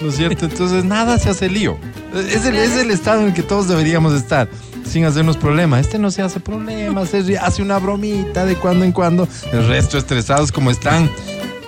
¿No 0.00 0.08
es 0.08 0.16
cierto? 0.16 0.44
Entonces 0.46 0.84
nada 0.84 1.18
se 1.18 1.28
hace 1.30 1.50
lío. 1.50 1.76
Es 2.14 2.46
el, 2.46 2.54
es 2.56 2.76
el 2.76 2.90
estado 2.90 3.20
en 3.22 3.26
el 3.28 3.34
que 3.34 3.42
todos 3.42 3.68
deberíamos 3.68 4.14
estar, 4.14 4.48
sin 4.88 5.04
hacernos 5.04 5.36
problema. 5.36 5.80
Este 5.80 5.98
no 5.98 6.10
se 6.10 6.22
hace 6.22 6.40
problema, 6.40 7.04
se 7.04 7.20
ríe, 7.22 7.36
hace 7.38 7.60
una 7.62 7.78
bromita 7.78 8.46
de 8.46 8.54
cuando 8.54 8.84
en 8.84 8.92
cuando. 8.92 9.28
El 9.52 9.66
resto 9.66 9.98
estresados 9.98 10.50
como 10.52 10.70
están, 10.70 11.10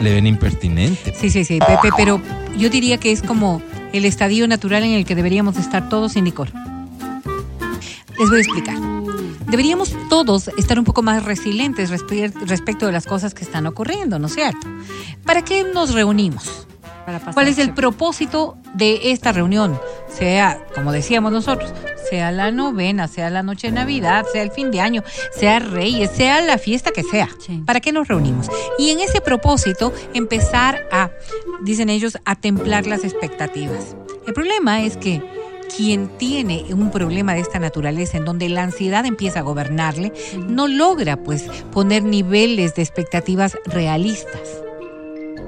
le 0.00 0.12
ven 0.14 0.26
impertinente. 0.26 1.14
Sí, 1.14 1.30
sí, 1.30 1.44
sí, 1.44 1.58
Pepe, 1.58 1.90
pero 1.96 2.20
yo 2.56 2.68
diría 2.70 2.98
que 2.98 3.12
es 3.12 3.22
como 3.22 3.62
el 3.92 4.04
estadio 4.04 4.48
natural 4.48 4.82
en 4.84 4.92
el 4.92 5.04
que 5.04 5.14
deberíamos 5.14 5.56
estar 5.56 5.88
todos 5.88 6.12
sin 6.12 6.24
Nicole. 6.24 6.52
Les 8.18 8.28
voy 8.28 8.38
a 8.38 8.40
explicar. 8.42 8.76
Deberíamos 9.46 9.94
todos 10.08 10.48
estar 10.58 10.78
un 10.78 10.84
poco 10.84 11.02
más 11.02 11.24
resilientes 11.24 11.90
respe- 11.90 12.32
respecto 12.46 12.86
de 12.86 12.92
las 12.92 13.06
cosas 13.06 13.34
que 13.34 13.42
están 13.44 13.66
ocurriendo, 13.66 14.18
¿no 14.18 14.26
es 14.28 14.34
cierto? 14.34 14.66
¿Para 15.24 15.42
qué 15.42 15.64
nos 15.64 15.92
reunimos? 15.94 16.66
¿Cuál 17.34 17.48
es 17.48 17.58
el 17.58 17.74
propósito 17.74 18.56
de 18.74 19.10
esta 19.10 19.32
reunión? 19.32 19.76
Sea, 20.16 20.64
como 20.74 20.92
decíamos 20.92 21.32
nosotros, 21.32 21.72
sea 22.10 22.32
la 22.32 22.50
novena, 22.50 23.08
sea 23.08 23.30
la 23.30 23.42
noche 23.42 23.68
de 23.68 23.72
Navidad, 23.72 24.26
sea 24.32 24.42
el 24.42 24.50
fin 24.50 24.70
de 24.70 24.80
año, 24.80 25.02
sea 25.32 25.60
Reyes, 25.60 26.10
sea 26.10 26.42
la 26.42 26.58
fiesta 26.58 26.90
que 26.90 27.04
sea. 27.04 27.28
Sí. 27.38 27.62
¿Para 27.64 27.80
qué 27.80 27.92
nos 27.92 28.08
reunimos? 28.08 28.48
Y 28.78 28.90
en 28.90 29.00
ese 29.00 29.20
propósito 29.20 29.92
empezar 30.12 30.86
a, 30.90 31.10
dicen 31.62 31.88
ellos, 31.88 32.18
a 32.24 32.34
templar 32.34 32.86
las 32.86 33.04
expectativas. 33.04 33.96
El 34.26 34.34
problema 34.34 34.82
es 34.82 34.96
que 34.96 35.22
quien 35.76 36.08
tiene 36.18 36.66
un 36.70 36.90
problema 36.90 37.34
de 37.34 37.40
esta 37.40 37.58
naturaleza 37.58 38.18
en 38.18 38.24
donde 38.24 38.48
la 38.48 38.64
ansiedad 38.64 39.06
empieza 39.06 39.38
a 39.38 39.42
gobernarle, 39.42 40.12
no 40.48 40.66
logra 40.66 41.16
pues 41.16 41.44
poner 41.72 42.02
niveles 42.02 42.74
de 42.74 42.82
expectativas 42.82 43.56
realistas. 43.66 44.62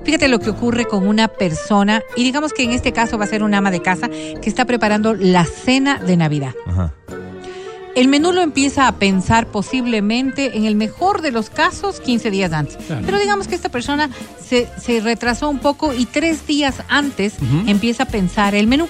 Fíjate 0.05 0.29
lo 0.29 0.41
que 0.41 0.51
ocurre 0.51 0.85
con 0.85 1.07
una 1.07 1.29
persona, 1.29 2.03
y 2.17 2.25
digamos 2.25 2.53
que 2.53 2.63
en 2.63 2.73
este 2.73 2.93
caso 2.93 3.19
va 3.19 3.25
a 3.25 3.29
ser 3.29 3.43
una 3.43 3.59
ama 3.59 3.71
de 3.71 3.81
casa 3.81 4.09
que 4.09 4.49
está 4.49 4.65
preparando 4.65 5.15
la 5.15 5.45
cena 5.45 5.99
de 5.99 6.17
Navidad. 6.17 6.55
Ajá. 6.67 6.93
El 7.95 8.09
menú 8.09 8.33
lo 8.33 8.41
empieza 8.41 8.89
a 8.89 8.93
pensar 8.93 9.49
posiblemente, 9.49 10.57
en 10.57 10.65
el 10.65 10.77
mejor 10.77 11.21
de 11.21 11.31
los 11.31 11.51
casos, 11.51 12.01
15 12.01 12.31
días 12.31 12.53
antes. 12.53 12.79
Claro. 12.87 13.03
Pero 13.05 13.19
digamos 13.19 13.49
que 13.49 13.55
esta 13.55 13.69
persona 13.69 14.09
se, 14.43 14.67
se 14.81 15.01
retrasó 15.01 15.51
un 15.51 15.59
poco 15.59 15.93
y 15.93 16.07
tres 16.07 16.47
días 16.47 16.83
antes 16.89 17.35
empieza 17.67 18.05
a 18.05 18.07
pensar 18.07 18.55
el 18.55 18.67
menú, 18.67 18.89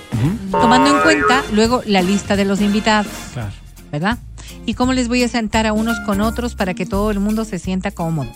tomando 0.53 0.97
en 0.97 1.03
cuenta 1.03 1.43
luego 1.53 1.83
la 1.85 2.01
lista 2.01 2.37
de 2.37 2.45
los 2.45 2.61
invitados. 2.61 3.11
Claro. 3.33 3.51
¿verdad? 3.93 4.19
Y 4.65 4.75
cómo 4.75 4.95
les 4.95 5.07
voy 5.07 5.23
a 5.23 5.29
sentar 5.29 5.67
a 5.67 5.73
unos 5.73 6.01
con 6.01 6.21
otros 6.21 6.55
para 6.55 6.75
que 6.75 6.87
todo 6.87 7.11
el 7.11 7.21
mundo 7.21 7.45
se 7.45 7.59
sienta 7.59 7.91
cómodo. 7.91 8.31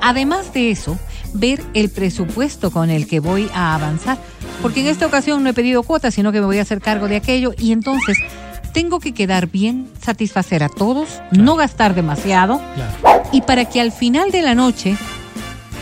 Además 0.00 0.52
de 0.52 0.70
eso, 0.70 0.98
ver 1.32 1.62
el 1.74 1.90
presupuesto 1.90 2.70
con 2.70 2.90
el 2.90 3.06
que 3.06 3.20
voy 3.20 3.48
a 3.54 3.74
avanzar, 3.74 4.18
porque 4.62 4.80
en 4.80 4.86
esta 4.88 5.06
ocasión 5.06 5.42
no 5.42 5.50
he 5.50 5.54
pedido 5.54 5.82
cuotas, 5.82 6.14
sino 6.14 6.30
que 6.32 6.40
me 6.40 6.46
voy 6.46 6.58
a 6.58 6.62
hacer 6.62 6.80
cargo 6.80 7.08
de 7.08 7.16
aquello 7.16 7.52
y 7.58 7.72
entonces 7.72 8.18
tengo 8.72 8.98
que 9.00 9.12
quedar 9.14 9.46
bien, 9.48 9.88
satisfacer 10.02 10.62
a 10.62 10.68
todos, 10.68 11.20
no 11.30 11.56
gastar 11.56 11.94
demasiado 11.94 12.60
Claro. 12.74 13.22
y 13.32 13.42
para 13.42 13.64
que 13.66 13.80
al 13.80 13.92
final 13.92 14.30
de 14.30 14.42
la 14.42 14.54
noche 14.54 14.96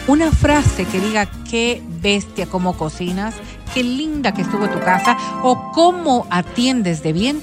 una 0.09 0.31
frase 0.33 0.85
que 0.85 1.01
diga 1.01 1.27
qué 1.49 1.83
bestia, 2.01 2.47
cómo 2.47 2.77
cocinas, 2.77 3.35
qué 3.73 3.83
linda 3.83 4.33
que 4.35 4.43
estuvo 4.43 4.69
tu 4.69 4.81
casa 4.81 5.17
o 5.43 5.71
cómo 5.73 6.27
atiendes 6.31 7.03
de 7.03 7.13
bien 7.13 7.41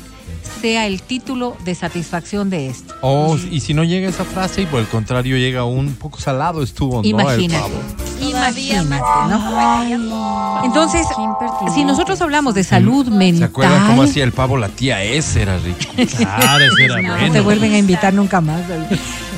sea 0.62 0.88
el 0.88 1.01
título 1.01 1.56
de 1.63 1.75
satisfacción 1.75 2.50
de 2.50 2.68
esto. 2.70 2.94
O, 3.01 3.38
y 3.50 3.60
si 3.62 3.74
no 3.74 3.84
llega 3.84 4.10
esa 4.10 4.25
frase 4.25 4.63
y 4.63 4.66
por 4.66 4.80
el 4.80 4.88
contrario 4.88 5.38
llega 5.38 5.63
un 5.63 5.94
poco 5.96 6.20
salado 6.20 6.62
estuvo, 6.63 6.96
¿no? 6.98 7.01
El 7.01 7.08
Imagínate. 7.10 7.62
pavo. 7.62 7.82
Imagínate, 8.22 9.28
¿no? 9.28 10.63
Entonces, 10.63 11.06
si 11.74 11.86
nosotros 11.86 12.20
hablamos 12.22 12.54
de 12.54 12.63
salud 12.63 13.06
¿Se 13.06 13.12
mental, 13.12 13.44
acuerdan 13.50 13.88
cómo 13.88 14.04
hacía 14.04 14.24
el 14.24 14.32
pavo 14.32 14.58
la 14.58 14.70
tía? 14.70 15.04
Ese 15.04 15.42
era 15.44 15.58
rico. 15.58 15.80
Claro, 16.18 16.66
eso 16.66 16.78
era 16.80 17.01
no 17.01 17.13
bueno. 17.16 17.34
te 17.34 17.42
vuelven 17.42 17.74
a 17.74 17.78
invitar 17.78 18.13
nunca 18.13 18.42
más. 18.42 18.62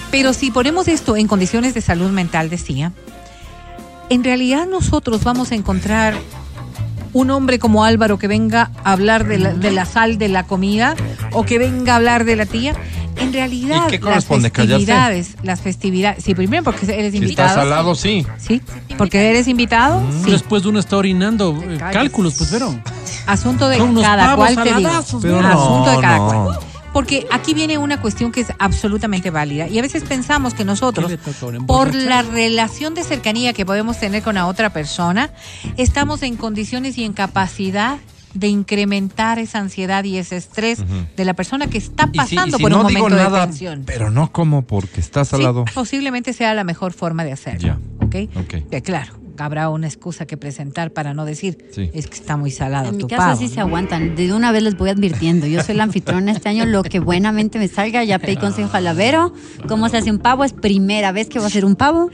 Pero 0.10 0.34
si 0.34 0.52
ponemos 0.52 0.88
esto 0.88 1.16
en 1.16 1.28
condiciones 1.28 1.74
de 1.74 1.82
salud 1.82 2.10
mental, 2.10 2.50
decía, 2.50 2.92
en 4.10 4.24
realidad 4.24 4.68
nosotros 4.68 5.24
vamos 5.24 5.52
a 5.52 5.56
encontrar 5.56 6.16
un 7.14 7.30
hombre 7.32 7.60
como 7.60 7.84
Álvaro 7.84 8.18
que 8.18 8.28
venga 8.28 8.72
a 8.84 8.92
hablar 8.94 9.26
de 9.28 9.38
la, 9.40 9.54
de 9.54 9.72
la 9.72 9.86
sal 9.86 10.18
de 10.18 10.28
la 10.30 10.44
comida 10.44 10.96
o 11.32 11.44
que 11.44 11.58
venga 11.58 11.94
a 11.94 11.96
hablar 11.98 12.26
de 12.26 12.36
la 12.36 12.46
tía. 12.46 12.76
En 13.18 13.34
realidad, 13.34 13.84
¿Y 13.88 13.92
qué 13.92 13.98
las 13.98 14.02
corresponde? 14.26 14.52
¿Callarse? 14.52 14.86
festividades, 14.86 15.36
las 15.44 15.62
festividades, 15.62 16.24
sí, 16.24 16.34
primero 16.34 16.64
porque 16.64 16.86
eres 16.86 17.12
Si 17.12 17.18
está 17.18 17.18
invitado. 17.18 17.56
salado, 17.56 17.96
sí. 17.96 18.26
Sí, 18.38 18.62
porque 18.98 19.30
eres 19.30 19.48
invitado, 19.48 20.02
sí. 20.24 20.32
Después 20.32 20.66
uno 20.66 20.80
está 20.80 20.98
orinando 20.98 21.62
eh, 21.68 21.78
cálculos, 21.92 22.36
pues, 22.38 22.50
pero. 22.52 22.74
Asunto 23.28 23.68
de 23.70 23.78
cada 24.02 24.36
cual 24.36 24.56
te 24.56 24.74
digo. 24.74 24.90
Asunto 24.90 25.28
de 25.28 26.02
cada 26.02 26.18
no. 26.18 26.28
cual. 26.46 26.60
Porque 26.94 27.26
aquí 27.32 27.54
viene 27.54 27.78
una 27.78 28.02
cuestión 28.02 28.32
que 28.32 28.42
es 28.42 28.48
absolutamente 28.60 29.30
válida. 29.30 29.68
Y 29.68 29.80
a 29.80 29.82
veces 29.82 30.04
pensamos 30.04 30.54
que 30.54 30.66
nosotros, 30.66 31.06
¿Qué 31.08 31.12
le 31.12 31.18
toca 31.18 31.38
ahora, 31.46 31.60
por 31.60 31.96
la 31.96 32.22
relación 32.22 32.94
de 32.96 33.04
cercanía 33.04 33.54
que 33.54 33.66
podemos 33.66 33.98
tener 34.00 34.22
con 34.24 34.36
la 34.36 34.46
otra 34.48 34.72
persona, 34.72 35.32
estamos 35.78 36.22
en 36.24 36.36
condiciones 36.36 36.98
y 36.98 37.04
en 37.06 37.14
capacidad 37.14 37.98
de 38.34 38.48
incrementar 38.48 39.40
esa 39.40 39.60
ansiedad 39.60 40.04
y 40.06 40.18
ese 40.18 40.38
estrés 40.38 40.80
de 41.18 41.26
la 41.26 41.34
persona 41.34 41.68
que 41.68 41.78
está 41.78 42.06
si, 42.06 42.12
pasando 42.18 42.58
si 42.58 42.64
por 42.64 42.72
no 42.72 42.78
un 42.78 42.84
momento 42.84 43.16
de 43.16 43.40
tensión. 43.42 43.84
pero 43.86 44.10
no 44.10 44.32
como 44.32 44.62
porque 44.62 45.02
está 45.02 45.26
Sí, 45.26 45.32
salado. 45.32 45.66
posiblemente 45.74 46.32
sea 46.32 46.54
la 46.54 46.64
mejor 46.64 46.94
forma 46.94 47.26
de 47.26 47.34
hacerlo. 47.34 47.60
Ya. 47.60 48.06
¿ok? 48.06 48.16
Ok. 48.38 48.54
Eh, 48.72 48.82
claro, 48.82 49.14
habrá 49.38 49.70
una 49.70 49.88
excusa 49.88 50.26
que 50.26 50.38
presentar 50.38 50.92
para 50.92 51.14
no 51.14 51.26
decir 51.26 51.58
Sí. 51.72 51.90
es 51.94 52.08
que 52.08 52.16
está 52.16 52.38
muy 52.38 52.52
salado 52.52 52.90
En 52.90 52.98
mi 52.98 53.02
tu 53.04 53.08
casa 53.08 53.28
pavo, 53.28 53.38
sí 53.38 53.48
¿no? 53.48 53.54
se 53.54 53.60
aguantan. 53.62 54.16
De 54.16 54.34
una 54.34 54.52
vez 54.52 54.64
les 54.64 54.78
voy 54.78 54.90
advirtiendo. 54.90 55.48
Yo 55.48 55.64
soy 55.64 55.76
la 55.76 55.84
anfitriona 55.84 56.32
este 56.32 56.50
año. 56.50 56.66
Lo 56.66 56.84
que 56.84 57.00
buenamente 57.00 57.60
me 57.60 57.68
salga, 57.68 58.04
ya 58.04 58.20
pedí 58.20 58.38
consejo 58.38 58.76
a 58.76 58.82
Lavero. 58.82 59.34
¿Cómo 59.68 59.90
se 59.90 59.98
hace 59.98 60.12
un 60.12 60.20
pavo? 60.20 60.44
Es 60.44 60.54
primera 60.54 61.12
vez 61.12 61.28
que 61.30 61.40
voy 61.40 61.46
a 61.46 61.48
hacer 61.48 61.66
un 61.66 61.76
pavo. 61.76 62.10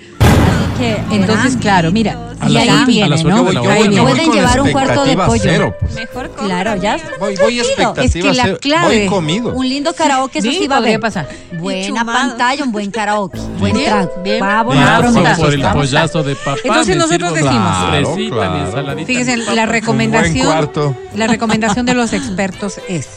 Así 0.47 0.79
que. 0.79 1.15
Entonces, 1.15 1.57
claro, 1.57 1.91
mira, 1.91 2.17
A 2.39 2.49
y 2.49 2.57
ahí 2.57 2.85
viene, 2.85 3.23
¿no? 3.23 3.51
Yo 3.51 3.69
Ahí 3.69 3.87
voy- 3.87 3.95
yo 3.95 4.03
Pueden 4.03 4.31
llevar 4.31 4.61
un 4.61 4.71
cuarto 4.71 5.05
de 5.05 5.15
pollo. 5.17 5.41
cero, 5.43 5.75
pues. 5.79 5.93
Mejor 5.95 6.29
Claro, 6.31 6.75
ya. 6.75 6.97
Voy, 7.19 7.35
voy 7.35 7.59
Es 7.59 7.67
que 8.13 8.33
la 8.33 8.57
clave- 8.57 8.99
Voy 8.99 9.07
comido. 9.07 9.49
Un 9.53 9.67
lindo 9.67 9.93
karaoke, 9.93 10.39
eso 10.39 10.49
Sí, 10.51 10.67
va 10.67 10.75
a 10.75 10.77
haber. 10.79 10.99
pasar. 10.99 11.27
Buena 11.59 12.05
pantalla, 12.05 12.63
un 12.63 12.71
buen 12.71 12.91
karaoke. 12.91 13.39
Buen 13.59 13.73
Bien, 13.73 13.85
trago. 13.89 14.11
vamos 14.39 14.75
por, 14.75 14.83
a- 14.83 14.99
prometo. 14.99 15.41
por 15.41 15.53
el 15.53 15.61
pollazo 15.63 16.23
de 16.23 16.35
papá. 16.35 16.57
Entonces 16.63 16.95
nosotros 16.97 17.33
decimos- 17.33 19.05
Fíjense, 19.05 19.37
la 19.55 19.65
recomendación, 19.65 20.69
la 21.15 21.27
recomendación 21.27 21.85
de 21.85 21.93
los 21.95 22.13
expertos 22.13 22.79
es, 22.87 23.07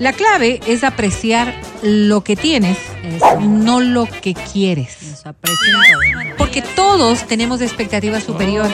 la 0.00 0.14
clave 0.14 0.60
es 0.66 0.82
apreciar 0.82 1.54
lo 1.82 2.24
que 2.24 2.34
tienes, 2.34 2.78
Eso. 3.04 3.38
no 3.38 3.80
lo 3.80 4.06
que 4.06 4.32
quieres. 4.34 4.96
Eso. 5.02 5.34
Porque 6.38 6.62
todos 6.62 7.26
tenemos 7.26 7.60
expectativas 7.60 8.24
superiores. 8.24 8.72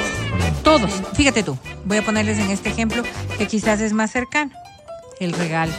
Todos. 0.63 0.91
Fíjate 1.15 1.43
tú. 1.43 1.59
Voy 1.85 1.99
a 1.99 2.03
ponerles 2.05 2.39
en 2.39 2.51
este 2.51 2.69
ejemplo 2.69 3.03
que 3.39 3.49
quizás 3.49 3.81
es 3.81 3.93
más 3.93 4.13
cercano. 4.13 4.53
El 5.19 5.33
regalo. 5.33 5.73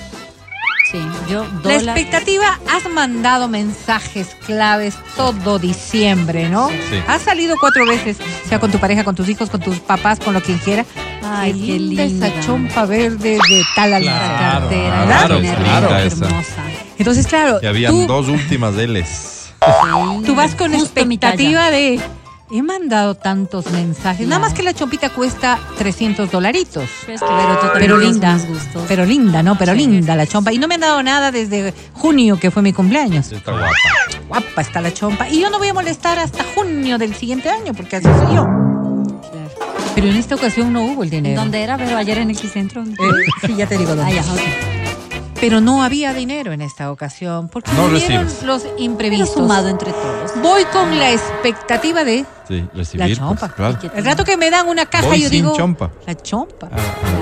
Sí, 0.91 0.99
yo 1.29 1.45
La 1.63 1.75
expectativa, 1.75 2.59
has 2.69 2.89
mandado 2.89 3.47
mensajes 3.47 4.35
claves 4.45 4.95
todo 5.15 5.59
diciembre, 5.59 6.49
¿no? 6.49 6.69
Sí. 6.69 7.01
Has 7.07 7.21
salido 7.21 7.55
cuatro 7.59 7.85
veces, 7.85 8.17
sea 8.47 8.59
con 8.59 8.71
tu 8.71 8.79
pareja, 8.79 9.03
con 9.03 9.15
tus 9.15 9.27
hijos, 9.29 9.49
con 9.49 9.61
tus 9.61 9.79
papás, 9.79 10.19
con 10.19 10.33
lo 10.33 10.41
quien 10.41 10.57
quiera. 10.59 10.85
Ay, 11.23 11.53
qué 11.53 11.79
linda. 11.79 12.03
esa 12.27 12.39
chompa 12.41 12.85
verde 12.85 13.37
de 13.49 13.63
tal 13.75 13.91
La 13.91 13.97
almada. 13.97 14.27
Claro, 14.37 14.69
cartera, 14.69 15.63
claro, 15.63 15.95
hermosa. 15.97 16.63
Entonces, 16.97 17.27
claro, 17.27 17.59
Y 17.61 17.65
habían 17.65 17.91
tú, 17.93 18.07
dos 18.07 18.27
últimas 18.27 18.75
L's. 18.75 19.07
Sí, 19.59 20.23
tú 20.25 20.35
vas 20.35 20.55
con 20.55 20.73
expectativa 20.73 21.69
de, 21.71 21.99
he 22.51 22.61
mandado 22.63 23.15
tantos 23.15 23.69
mensajes. 23.71 24.27
Nada 24.27 24.39
más 24.39 24.53
que 24.53 24.63
la 24.63 24.73
chompita 24.73 25.09
cuesta 25.09 25.59
300 25.77 26.31
dolaritos. 26.31 26.89
Pero 27.05 27.15
es 27.15 27.21
que 27.21 27.27
Vero, 27.27 27.57
tú 27.59 27.67
también 27.67 27.73
Pero 27.73 27.99
tienes 27.99 28.13
linda, 28.47 28.85
pero 28.87 29.05
linda, 29.05 29.43
¿no? 29.43 29.57
Pero 29.57 29.73
Sí. 29.73 29.79
linda 29.79 30.15
la 30.15 30.25
chompa. 30.27 30.53
Y 30.53 30.57
no 30.59 30.67
me 30.67 30.75
han 30.75 30.81
dado 30.81 31.01
nada 31.03 31.31
desde 31.31 31.73
junio, 31.93 32.39
que 32.39 32.51
fue 32.51 32.61
mi 32.61 32.71
cumpleaños. 32.73 33.31
Está 33.31 33.51
guapa. 33.51 33.67
Guapa 34.27 34.61
está 34.61 34.81
la 34.81 34.93
chompa. 34.93 35.27
Y 35.29 35.41
yo 35.41 35.49
no 35.49 35.57
voy 35.57 35.69
a 35.69 35.73
molestar 35.73 36.19
hasta 36.19 36.43
junio 36.55 36.97
del 36.97 37.15
siguiente 37.15 37.49
año, 37.49 37.73
porque 37.73 37.97
así 37.97 38.05
soy 38.07 38.35
yo. 38.35 38.45
Pero 39.97 40.09
en 40.11 40.15
esta 40.17 40.35
ocasión 40.35 40.71
no 40.71 40.83
hubo 40.83 41.01
el 41.01 41.11
¿En 41.11 41.23
dinero. 41.23 41.41
dónde 41.41 41.63
era, 41.63 41.75
Vero? 41.75 41.97
Ayer 41.97 42.19
en 42.19 42.29
el 42.29 42.37
Quicentro. 42.37 42.83
Eh, 42.83 42.95
sí, 43.47 43.55
ya 43.55 43.65
te 43.65 43.79
digo 43.79 43.95
dónde. 43.95 44.11
Ah, 44.11 44.21
ya. 44.21 44.23
Pero 45.41 45.59
no 45.59 45.81
había 45.81 46.13
dinero 46.13 46.51
en 46.51 46.61
esta 46.61 46.91
ocasión, 46.91 47.49
porque 47.49 47.71
No 47.71 47.87
vinieron 47.89 48.25
recibes. 48.25 48.43
los 48.43 48.61
Pero 48.61 48.75
imprevistos. 48.77 49.33
sumado 49.33 49.69
entre 49.69 49.91
todos. 49.91 50.31
Voy 50.41 50.65
con 50.65 50.99
la 50.99 51.11
expectativa 51.11 52.03
de 52.03 52.25
Sí, 52.47 52.61
la 52.73 52.77
recibir. 52.77 53.17
chompa. 53.17 53.39
pues, 53.47 53.51
claro. 53.53 53.77
El 53.95 54.05
rato 54.05 54.23
que 54.23 54.37
me 54.37 54.51
dan 54.51 54.67
una 54.67 54.85
caja, 54.85 55.07
Voy 55.07 55.21
yo 55.21 55.29
sin 55.29 55.43
digo. 55.45 55.57
chompa. 55.57 55.89
La 56.05 56.13
chompa. 56.15 56.69
Ah, 56.71 56.77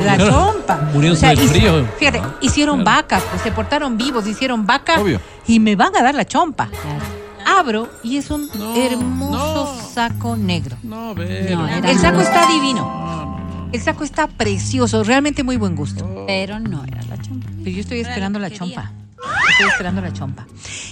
La 0.05 0.17
chompa. 0.17 0.75
Muriéndose 0.94 1.27
del 1.27 1.39
hic- 1.39 1.48
frío. 1.48 1.88
Fíjate, 1.98 2.22
hicieron 2.41 2.84
vacas, 2.84 3.24
pues 3.29 3.41
se 3.41 3.51
portaron 3.53 3.98
vivos, 3.98 4.27
hicieron 4.27 4.65
vaca. 4.65 5.00
Obvio. 5.00 5.22
Y 5.48 5.62
me 5.62 5.77
van 5.77 5.96
a 5.96 6.01
dar 6.03 6.13
la 6.15 6.25
chompa. 6.25 6.67
Claro. 6.67 7.14
Abro 7.45 7.89
y 8.03 8.17
es 8.17 8.29
un 8.31 8.49
No, 8.57 8.75
hermoso 8.75 9.75
no. 9.75 9.89
saco 9.89 10.35
negro. 10.35 10.77
No, 10.83 11.13
Vero. 11.15 11.59
No, 11.59 11.67
era- 11.67 11.89
El 11.91 11.99
saco 11.99 12.21
está 12.21 12.47
divino. 12.47 13.67
El 13.71 13.81
saco 13.81 14.03
está 14.03 14.27
precioso, 14.27 15.03
realmente 15.03 15.43
muy 15.43 15.57
buen 15.57 15.75
gusto. 15.75 16.23
Pero 16.27 16.59
no 16.59 16.83
era 16.85 17.01
la 17.03 17.21
chompa. 17.21 17.47
Pero 17.63 17.69
yo 17.75 17.81
estoy 17.81 17.99
esperando 17.99 18.39
la 18.39 18.49
quería. 18.49 18.59
chompa. 18.59 18.91
Estoy 19.51 19.67
esperando 19.69 20.01
la 20.01 20.13
chompa. 20.13 20.45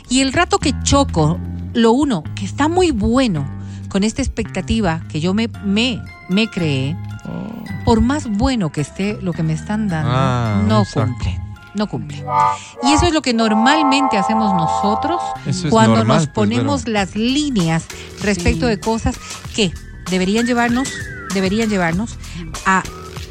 Y 0.10 0.22
el 0.22 0.33
rato 0.33 0.60
que 0.60 0.74
choco, 0.83 1.39
lo 1.74 1.91
uno, 1.91 2.24
que 2.36 2.45
está 2.45 2.67
muy 2.67 2.91
bueno 2.91 3.48
con 3.89 4.03
esta 4.03 4.22
expectativa 4.22 5.01
que 5.10 5.19
yo 5.22 5.33
me, 5.33 5.50
me, 5.65 6.01
me 6.29 6.48
creé, 6.48 6.95
por 7.86 8.01
más 8.01 8.27
bueno 8.27 8.72
que 8.72 8.81
esté 8.81 9.17
lo 9.22 9.33
que 9.33 9.43
me 9.43 9.53
están 9.53 9.88
dando, 9.88 10.12
Ah, 10.13 10.63
no 10.67 10.83
saco. 10.86 11.07
cumple. 11.07 11.39
No 11.75 11.88
cumple. 11.88 12.24
Y 12.84 12.92
eso 12.94 13.08
es 13.08 13.13
lo 13.13 13.22
que 13.22 13.34
normalmente 13.34 14.18
hacemos 14.18 14.53
nosotros 14.53 15.22
es 15.46 15.65
cuando 15.70 15.98
normal, 15.98 16.18
nos 16.18 16.25
pues, 16.27 16.34
ponemos 16.36 16.88
las 16.88 17.15
líneas 17.15 17.86
respecto 18.22 18.65
Sí. 18.68 18.72
de 18.72 18.80
cosas 18.80 19.15
que 19.56 19.74
deberían 20.12 20.46
llevarnos, 20.46 20.89
deberían 21.34 21.70
llevarnos 21.70 22.15
a 22.65 22.84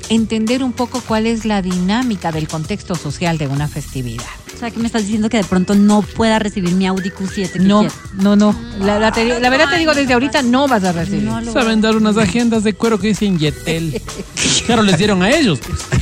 entender 0.09 0.63
un 0.65 0.73
poco 0.73 1.01
cuál 1.07 1.27
es 1.27 1.45
la 1.45 1.63
dinámica 1.63 2.33
del 2.33 2.49
contexto 2.49 2.95
social 2.97 3.39
de 3.39 3.47
una 3.47 3.69
festividad. 3.69 4.25
O 4.55 4.59
sea, 4.59 4.71
que 4.71 4.79
me 4.79 4.87
estás 4.87 5.03
diciendo 5.03 5.29
que 5.29 5.39
de 5.39 5.45
pronto 5.45 5.75
no 5.75 6.03
pueda 6.03 6.39
recibir 6.39 6.73
mi 6.75 6.87
Audi 6.87 7.11
Q7 7.11 7.53
que 7.53 7.59
No, 7.61 7.81
quiero? 7.81 7.95
no, 8.15 8.37
no. 8.37 8.55
La, 8.79 8.99
la 9.01 9.11
te- 9.11 9.41
la 9.41 9.51
verdad 9.51 9.69
te 9.71 9.77
digo, 9.79 9.93
desde 9.95 10.13
ahorita 10.13 10.43
no 10.43 10.69
vas 10.69 10.85
a 10.85 10.93
recibir. 10.93 11.23
No 11.25 11.41
lo 11.41 11.53
Saben 11.53 11.81
dar 11.81 11.97
unas 11.97 12.17
agendas 12.17 12.63
de 12.63 12.75
cuero 12.75 12.99
que 12.99 13.09
dicen 13.09 13.39
Yetel. 13.39 14.01
Claro, 14.67 14.83
les 14.83 14.97
dieron 14.99 15.23
a 15.23 15.31
ellos. 15.31 15.59
pues. 15.61 15.81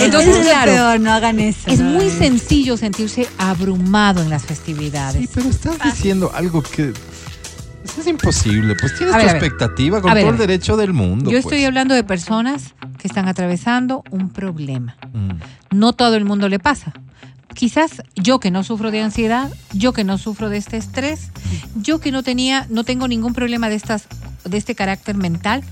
Entonces, 0.00 0.36
es 0.36 0.46
claro, 0.46 0.72
peor, 0.72 1.00
no 1.00 1.12
hagan 1.12 1.40
eso. 1.40 1.68
es 1.70 1.80
no 1.80 1.90
muy 1.90 2.10
sencillo 2.10 2.76
sentirse 2.76 3.28
abrumado 3.38 4.22
en 4.22 4.30
las 4.30 4.44
festividades. 4.44 5.20
Sí, 5.20 5.28
pero 5.34 5.48
estás 5.48 5.78
diciendo 5.82 6.30
algo 6.34 6.62
que. 6.62 6.92
Eso 7.84 8.00
es 8.00 8.06
imposible. 8.06 8.74
Pues 8.74 8.96
tienes 8.96 9.14
ver, 9.14 9.24
tu 9.24 9.30
expectativa 9.30 10.02
con 10.02 10.12
ver, 10.12 10.22
todo 10.22 10.32
el 10.32 10.38
derecho 10.38 10.76
del 10.76 10.92
mundo. 10.92 11.30
Yo 11.30 11.36
pues. 11.36 11.46
estoy 11.46 11.64
hablando 11.64 11.94
de 11.94 12.04
personas 12.04 12.74
que 12.98 13.08
están 13.08 13.28
atravesando 13.28 14.02
un 14.10 14.30
problema. 14.30 14.96
Mm. 15.12 15.76
No 15.76 15.92
todo 15.92 16.16
el 16.16 16.24
mundo 16.24 16.48
le 16.48 16.58
pasa. 16.58 16.92
Quizás 17.54 18.02
yo 18.14 18.40
que 18.40 18.50
no 18.50 18.62
sufro 18.62 18.90
de 18.90 19.00
ansiedad, 19.00 19.50
yo 19.72 19.92
que 19.92 20.04
no 20.04 20.18
sufro 20.18 20.48
de 20.48 20.58
este 20.58 20.76
estrés, 20.76 21.30
yo 21.74 21.98
que 21.98 22.12
no 22.12 22.22
tenía, 22.22 22.66
no 22.70 22.84
tengo 22.84 23.08
ningún 23.08 23.32
problema 23.32 23.68
de 23.68 23.74
estas, 23.74 24.06
de 24.44 24.56
este 24.58 24.74
carácter 24.74 25.16
mental. 25.16 25.64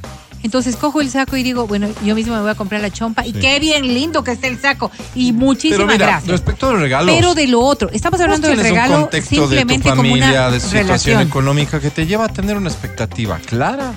Entonces 0.46 0.76
cojo 0.76 1.00
el 1.00 1.10
saco 1.10 1.36
y 1.36 1.42
digo, 1.42 1.66
bueno, 1.66 1.88
yo 2.04 2.14
mismo 2.14 2.34
me 2.34 2.40
voy 2.40 2.50
a 2.50 2.54
comprar 2.54 2.80
la 2.80 2.90
chompa 2.90 3.26
y 3.26 3.32
Sí. 3.32 3.40
qué 3.40 3.58
bien 3.58 3.82
lindo 3.92 4.22
que 4.22 4.30
está 4.30 4.46
el 4.46 4.60
saco 4.60 4.92
y 5.14 5.32
Pero 5.32 5.44
muchísimas 5.44 5.86
mira, 5.88 6.06
gracias. 6.06 6.30
respecto 6.30 6.68
a 6.68 6.72
los 6.72 6.80
regalos. 6.80 7.14
Pero 7.14 7.34
de 7.34 7.48
lo 7.48 7.60
otro, 7.60 7.90
estamos 7.92 8.20
hablando 8.20 8.46
del 8.46 8.56
tienes 8.58 8.72
un 8.72 8.76
regalo 8.78 9.00
contexto 9.02 9.34
de 9.34 9.40
tu 9.40 9.46
simplemente 9.48 9.88
como 9.90 10.02
familia, 10.02 10.28
una 10.30 10.50
de 10.52 10.60
situación 10.60 10.86
relación. 10.86 11.20
económica 11.22 11.80
que 11.80 11.90
te 11.90 12.06
lleva 12.06 12.26
a 12.26 12.28
tener 12.28 12.56
una 12.56 12.68
expectativa 12.70 13.38
clara 13.44 13.92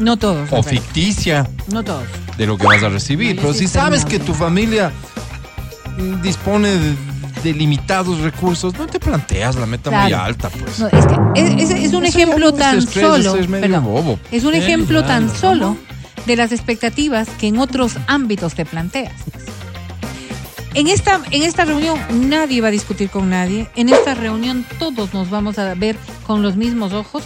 No 0.00 0.16
todos. 0.16 0.48
o 0.50 0.62
ficticia 0.62 1.48
No 1.72 1.84
todos. 1.84 2.04
de 2.36 2.46
lo 2.46 2.58
que 2.58 2.66
vas 2.66 2.82
a 2.82 2.88
recibir. 2.88 3.36
No 3.36 3.42
Pero 3.42 3.54
si 3.54 3.68
sabes 3.68 4.04
que 4.04 4.18
tu 4.18 4.34
familia 4.34 4.90
mm, 5.98 6.20
dispone 6.22 6.68
de, 6.70 6.94
de 7.42 7.52
limitados 7.52 8.18
recursos, 8.20 8.74
no 8.78 8.86
te 8.86 8.98
planteas 9.00 9.56
la 9.56 9.66
meta 9.66 9.90
muy 9.90 10.12
alta, 10.12 10.48
pues. 10.50 10.78
No, 10.78 10.86
es, 10.88 11.06
que 11.06 11.16
es, 11.34 11.70
es- 11.70 11.84
es 11.86 11.92
un 11.94 12.04
Eso 12.06 12.18
ejemplo 12.18 12.52
tan 12.52 12.78
estrés, 12.78 13.04
solo. 13.06 13.36
es 13.36 13.48
medio 13.48 13.62
perdón, 13.66 13.84
bobo. 13.84 14.18
es 14.30 14.44
un 14.44 14.54
ejemplo 14.54 15.04
tan 15.04 15.28
solo 15.34 15.76
de 16.26 16.36
las 16.36 16.52
expectativas 16.52 17.28
que 17.40 17.48
en 17.48 17.58
otros 17.58 17.96
ámbitos 18.06 18.54
te 18.54 18.64
planteas. 18.64 19.12
En 20.74 20.88
esta, 20.88 21.20
en 21.30 21.42
esta 21.42 21.64
reunión 21.66 21.98
nadie 22.30 22.60
va 22.62 22.68
a 22.68 22.70
discutir 22.70 23.10
con 23.10 23.28
nadie. 23.28 23.68
En 23.76 23.90
esta 23.90 24.14
reunión 24.14 24.64
todos 24.78 25.12
nos 25.12 25.28
vamos 25.28 25.58
a 25.58 25.74
ver 25.74 25.96
con 26.26 26.40
los 26.42 26.56
mismos 26.56 26.92
ojos. 26.94 27.22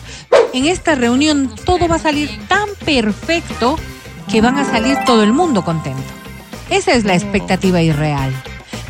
En 0.53 0.65
esta 0.65 0.97
reunión 0.97 1.55
todo 1.65 1.87
va 1.87 1.97
a 1.97 2.01
salir 2.01 2.29
tan 2.49 2.69
perfecto 2.85 3.79
que 4.31 4.41
van 4.41 4.59
a 4.59 4.65
salir 4.65 4.97
todo 5.07 5.23
el 5.23 5.33
mundo 5.33 5.65
contento. 5.65 6.03
Esa 6.71 6.93
es 6.95 7.05
la 7.05 7.15
expectativa 7.15 7.81
irreal. 7.81 8.33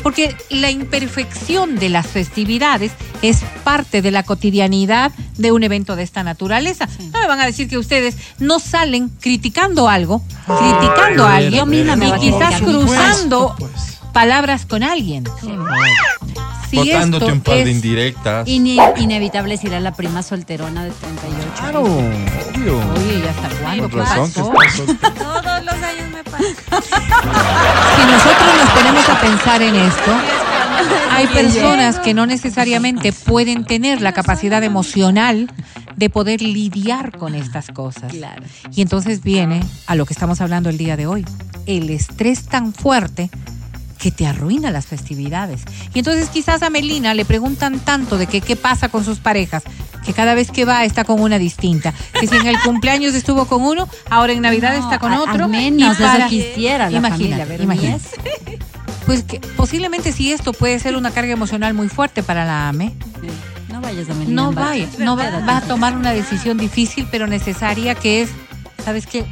Porque 0.03 0.35
la 0.49 0.71
imperfección 0.71 1.77
de 1.77 1.89
las 1.89 2.07
festividades 2.07 2.91
es 3.21 3.41
parte 3.63 4.01
de 4.01 4.11
la 4.11 4.23
cotidianidad 4.23 5.11
de 5.37 5.51
un 5.51 5.63
evento 5.63 5.95
de 5.95 6.03
esta 6.03 6.23
naturaleza. 6.23 6.87
No 7.13 7.19
me 7.19 7.27
van 7.27 7.39
a 7.39 7.45
decir 7.45 7.67
que 7.67 7.77
ustedes 7.77 8.15
no 8.39 8.59
salen 8.59 9.09
criticando 9.09 9.89
algo, 9.89 10.21
criticando 10.45 11.25
a 11.25 11.35
Ay, 11.35 11.45
alguien 11.45 11.69
misma 11.69 11.95
me 11.95 12.07
y 12.07 12.11
a 12.11 12.17
quizás 12.17 12.61
cruzando 12.61 13.55
Pues. 13.57 13.96
Palabras 14.17 14.65
con 14.65 14.81
alguien. 14.81 15.25
Si 16.71 16.75
Botándote 16.77 17.25
esto 17.25 17.35
un 17.35 17.41
par 17.41 17.63
de 17.63 17.69
indirectas. 17.69 18.47
Inevitable 18.47 19.59
a 19.75 19.79
la 19.79 19.93
prima 19.93 20.23
solterona 20.23 20.85
de 20.85 20.89
38 20.89 21.51
Claro, 21.59 21.83
obvio. 21.83 22.79
Oye, 22.95 23.19
¿y 23.19 23.27
hasta 23.27 23.49
cuándo? 23.61 23.89
Con 23.91 23.99
razón 23.99 24.31
que. 24.31 24.41
Todos 25.19 25.65
los 25.65 25.73
años 25.75 26.09
me 26.11 26.23
pasa. 26.23 26.43
Si 27.95 28.05
nosotros 28.11 28.55
nos 28.57 28.69
ponemos 28.71 29.07
a 29.07 29.21
pensar 29.21 29.61
en 29.61 29.75
esto, 29.75 30.11
hay 31.11 31.27
personas 31.27 31.99
que 31.99 32.15
no 32.15 32.25
necesariamente 32.25 33.13
pueden 33.13 33.65
tener 33.65 34.01
la 34.01 34.13
capacidad 34.13 34.63
emocional 34.63 35.47
de 35.95 36.09
poder 36.09 36.41
lidiar 36.41 37.15
con 37.19 37.35
estas 37.35 37.67
cosas. 37.67 38.11
Claro. 38.11 38.41
Y 38.75 38.81
entonces 38.81 39.21
viene 39.21 39.63
a 39.85 39.93
lo 39.93 40.07
que 40.07 40.13
estamos 40.13 40.41
hablando 40.41 40.71
el 40.71 40.79
día 40.79 40.97
de 40.97 41.05
hoy, 41.05 41.23
el 41.67 41.91
estrés 41.91 42.45
tan 42.45 42.73
fuerte 42.73 43.29
que 43.97 44.11
te 44.11 44.27
arruina 44.27 44.71
las 44.71 44.85
festividades. 44.85 45.61
Y 45.93 45.99
entonces 45.99 46.29
quizás 46.29 46.61
a 46.63 46.69
Melina 46.69 47.13
le 47.13 47.25
preguntan 47.25 47.79
tanto 47.79 48.17
de 48.17 48.27
que 48.27 48.41
qué 48.41 48.55
pasa 48.55 48.89
con 48.89 49.03
sus 49.03 49.19
parejas, 49.19 49.63
que 50.05 50.13
cada 50.13 50.33
vez 50.35 50.51
que 50.51 50.65
va 50.65 50.83
está 50.85 51.03
con 51.03 51.19
una 51.19 51.37
distinta. 51.39 51.93
Que 52.19 52.27
si 52.27 52.35
en 52.35 52.47
el 52.47 52.59
cumpleaños 52.63 53.15
estuvo 53.15 53.45
con 53.45 53.63
uno, 53.63 53.87
ahora 54.09 54.33
en 54.33 54.41
Navidad 54.41 54.77
No, 54.77 54.83
está 54.83 54.99
con 54.99 55.11
a- 55.13 55.21
otro. 55.21 55.45
Al 55.45 55.49
menos 55.49 55.97
y 55.97 56.01
para- 56.01 56.19
eso 56.19 56.29
quisiera 56.29 56.89
la 56.89 57.01
familia, 57.01 57.45
ni 57.45 57.85
eso. 57.87 58.09
Pues 59.05 59.23
que 59.23 59.39
posiblemente 59.55 60.11
si 60.11 60.33
esto 60.33 60.51
puede 60.51 60.77
ser 60.79 60.97
una 60.97 61.11
carga 61.11 61.31
emocional 61.31 61.73
muy 61.73 61.87
fuerte 61.87 62.23
para 62.23 62.43
la 62.45 62.67
AME, 62.67 62.89
Sí. 63.21 63.27
No 63.71 63.79
vayas 63.79 64.09
a 64.09 64.13
Melina 64.13 64.41
no 64.41 64.49
en 64.49 64.55
Bar- 64.55 64.65
vaya, 64.65 64.87
no 64.99 65.15
va, 65.15 65.23
Quédate. 65.25 65.45
va 65.45 65.57
a 65.57 65.61
tomar 65.61 65.95
una 65.95 66.11
decisión 66.11 66.57
difícil 66.57 67.07
pero 67.09 67.25
necesaria 67.25 67.95
que 67.95 68.21
es, 68.23 68.29
¿sabes 68.83 69.07
qué? 69.07 69.25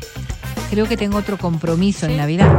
Creo 0.70 0.88
que 0.88 0.96
tengo 0.98 1.18
otro 1.18 1.38
compromiso 1.38 2.06
en 2.06 2.16
Navidad. 2.18 2.50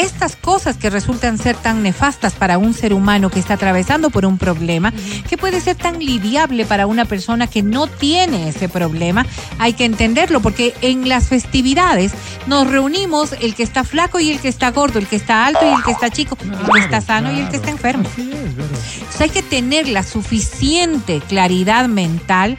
Estas 0.00 0.34
cosas 0.34 0.78
que 0.78 0.88
resultan 0.88 1.36
ser 1.36 1.56
tan 1.56 1.82
nefastas 1.82 2.32
para 2.32 2.56
un 2.56 2.72
ser 2.72 2.94
humano 2.94 3.28
que 3.28 3.38
está 3.38 3.54
atravesando 3.54 4.08
por 4.08 4.24
un 4.24 4.38
problema, 4.38 4.94
que 5.28 5.36
puede 5.36 5.60
ser 5.60 5.76
tan 5.76 5.98
lidiable 5.98 6.64
para 6.64 6.86
una 6.86 7.04
persona 7.04 7.46
que 7.46 7.62
no 7.62 7.86
tiene 7.86 8.48
ese 8.48 8.70
problema, 8.70 9.26
hay 9.58 9.74
que 9.74 9.84
entenderlo 9.84 10.40
porque 10.40 10.74
en 10.80 11.06
las 11.06 11.28
festividades 11.28 12.12
nos 12.46 12.66
reunimos 12.66 13.34
el 13.42 13.54
que 13.54 13.62
está 13.62 13.84
flaco 13.84 14.20
y 14.20 14.30
el 14.30 14.40
que 14.40 14.48
está 14.48 14.70
gordo, 14.70 14.98
el 14.98 15.06
que 15.06 15.16
está 15.16 15.44
alto 15.44 15.66
y 15.66 15.68
el 15.68 15.82
que 15.82 15.90
está 15.90 16.08
chico, 16.08 16.38
el 16.40 16.72
que 16.72 16.80
está 16.80 17.02
sano 17.02 17.30
y 17.34 17.40
el 17.40 17.50
que 17.50 17.56
está 17.56 17.70
enfermo. 17.70 18.08
Así 18.10 18.30
es, 18.32 18.56
¿verdad? 18.56 18.78
Entonces 18.94 19.20
hay 19.20 19.30
que 19.30 19.42
tener 19.42 19.86
la 19.86 20.02
suficiente 20.02 21.20
claridad 21.28 21.88
mental 21.88 22.56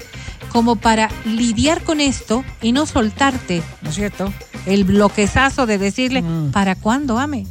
como 0.52 0.76
para 0.76 1.10
lidiar 1.26 1.84
con 1.84 2.02
esto 2.02 2.44
y 2.62 2.72
no 2.72 2.86
soltarte, 2.86 3.62
¿no 3.82 3.90
es 3.90 3.96
cierto? 3.96 4.32
El 4.66 4.84
bloquezazo 4.84 5.66
de 5.66 5.78
decirle, 5.78 6.22
Mm. 6.22 6.52
¿para 6.52 6.76
cuándo, 6.76 7.18
ame? 7.20 7.48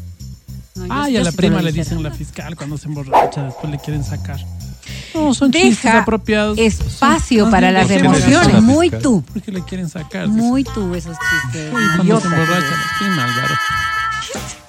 No, 0.74 0.86
yo- 0.86 0.92
Ay, 0.94 1.12
yo 1.14 1.20
a 1.20 1.24
la 1.24 1.30
sí 1.30 1.36
prima 1.36 1.60
le 1.62 1.72
dicen 1.72 2.02
la 2.02 2.10
fiscal 2.10 2.56
cuando 2.56 2.78
se 2.78 2.86
emborracha, 2.88 3.42
después 3.44 3.70
le 3.70 3.78
quieren 3.78 4.04
sacar. 4.04 4.38
No, 5.14 5.34
son 5.34 5.50
chistes 5.52 5.82
Deja 5.82 5.98
apropiados. 6.00 6.56
espacio 6.58 7.42
Son- 7.44 7.50
para 7.50 7.70
las 7.72 7.88
bien, 7.88 8.04
¿por 8.04 8.14
qué 8.14 8.18
le 8.20 8.26
dicen 8.26 8.32
emociones. 8.32 8.54
la 8.54 8.60
Muy 8.72 8.90
tú, 8.90 9.22
¿Por 9.22 9.42
qué 9.42 9.52
le 9.52 9.62
quieren 9.64 9.88
sacar? 9.88 10.28
muy 10.28 10.62
tú 10.64 10.94
esos 10.94 11.16
chistes. 11.18 11.70
Cuando 11.70 12.02
idiotas. 12.04 12.22
se 12.22 12.28
emborracha 12.28 12.60
la 12.70 12.98
prima, 12.98 13.24
Álvaro. 13.24 13.54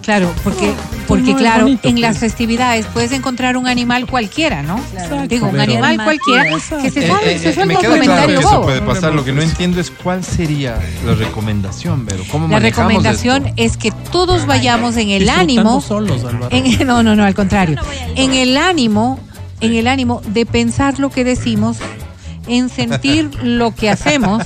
Claro, 0.02 0.34
porque, 0.44 0.74
porque 1.08 1.24
no, 1.26 1.30
es 1.32 1.36
claro, 1.38 1.64
bonito, 1.66 1.88
en 1.88 1.94
pues. 1.94 2.02
las 2.02 2.18
festividades 2.18 2.88
puedes 2.88 3.12
encontrar 3.12 3.56
un 3.56 3.68
animal 3.68 4.08
cualquiera, 4.08 4.64
¿no? 4.64 4.80
Claro. 4.92 5.28
Digo, 5.28 5.48
un 5.48 5.60
animal 5.60 6.00
cualquiera 6.04 6.44
que 6.46 6.60
se 6.60 6.88
Eh, 7.04 7.08
sale, 7.08 7.36
eh, 7.36 7.40
se 7.40 7.50
eh, 7.50 7.54
suelta 7.54 7.66
me 7.68 7.76
un 7.76 7.82
queda 7.82 7.90
claro 7.92 8.02
comentario 8.02 8.40
que 8.40 8.42
eso 8.46 8.50
bobo. 8.56 8.64
puede 8.64 8.82
pasar. 8.82 9.14
Lo 9.14 9.24
que 9.24 9.32
no 9.32 9.44
entiendo 9.44 9.80
es 9.80 9.92
cuál 9.92 10.24
sería 10.24 10.80
la 11.06 11.14
recomendación, 11.14 12.06
pero 12.08 12.24
cómo 12.32 12.48
La 12.48 12.58
recomendación 12.60 13.46
esto? 13.48 13.54
es 13.62 13.78
que 13.78 13.92
todos 14.12 14.48
vayamos 14.48 14.98
en 14.98 15.10
el 15.10 15.30
ánimo 15.30 15.82
solos. 15.82 16.24
En- 16.50 16.88
no, 16.88 17.04
no, 17.04 17.16
no, 17.16 17.24
al 17.24 17.36
contrario. 17.36 17.78
En 18.16 18.34
el 18.34 18.58
ánimo, 18.58 19.20
en 19.60 19.76
el 19.76 19.88
ánimo 19.88 20.22
de 20.26 20.48
pensar 20.48 20.98
lo 20.98 21.12
que 21.12 21.24
decimos, 21.24 21.78
en 22.52 22.68
sentir 22.70 23.30
lo 23.44 23.74
que 23.74 23.90
hacemos 23.90 24.44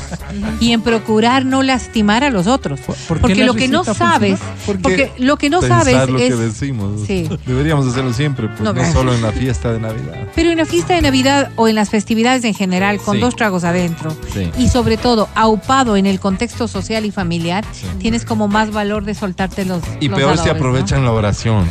y 0.60 0.72
en 0.74 0.82
procurar 0.82 1.44
no 1.46 1.64
lastimar 1.64 2.24
a 2.24 2.30
los 2.30 2.46
otros. 2.48 2.80
¿Por- 2.82 2.96
por 2.96 3.18
qué 3.18 3.22
Porque 3.22 3.46
lo 3.46 3.54
que 3.56 3.68
no 3.68 3.84
sabes, 3.84 4.40
Porque 4.66 4.82
porque 4.84 5.12
lo 5.18 5.38
que 5.38 5.50
no 5.50 5.62
sabes 5.62 6.08
lo 6.10 6.18
es 6.20 6.30
que 6.30 6.36
decimos. 6.36 7.02
Sí. 7.08 7.28
Deberíamos 7.48 7.88
hacerlo 7.88 8.14
siempre, 8.14 8.48
pues 8.48 8.62
No, 8.62 8.74
solo 8.94 9.14
en 9.14 9.22
la 9.24 9.32
fiesta 9.32 9.72
de 9.74 9.80
Navidad. 9.80 10.28
pero 10.36 10.52
en 10.52 10.58
la 10.58 10.66
fiesta 10.66 10.94
de 10.94 11.02
Navidad 11.02 11.52
o 11.56 11.68
en 11.68 11.76
las 11.76 11.90
festividades 11.90 12.44
en 12.44 12.54
general, 12.54 13.00
con 13.00 13.16
Sí. 13.16 13.22
dos 13.22 13.36
tragos 13.36 13.64
adentro, 13.64 14.16
Sí. 14.34 14.52
y 14.60 14.70
sobre 14.70 14.98
todo 14.98 15.28
aupado 15.34 15.98
en 15.98 16.06
el 16.06 16.20
contexto 16.20 16.68
social 16.68 17.06
y 17.06 17.12
familiar, 17.12 17.66
Sí. 17.74 17.88
tienes 18.00 18.24
como 18.24 18.48
más 18.48 18.72
valor 18.72 19.04
de 19.06 19.16
soltarte 19.16 19.66
los. 19.66 19.82
Y 20.00 20.10
los 20.10 20.20
peor 20.20 20.38
si 20.38 20.50
aprovechan 20.50 21.04
la 21.04 21.12
oración 21.12 21.68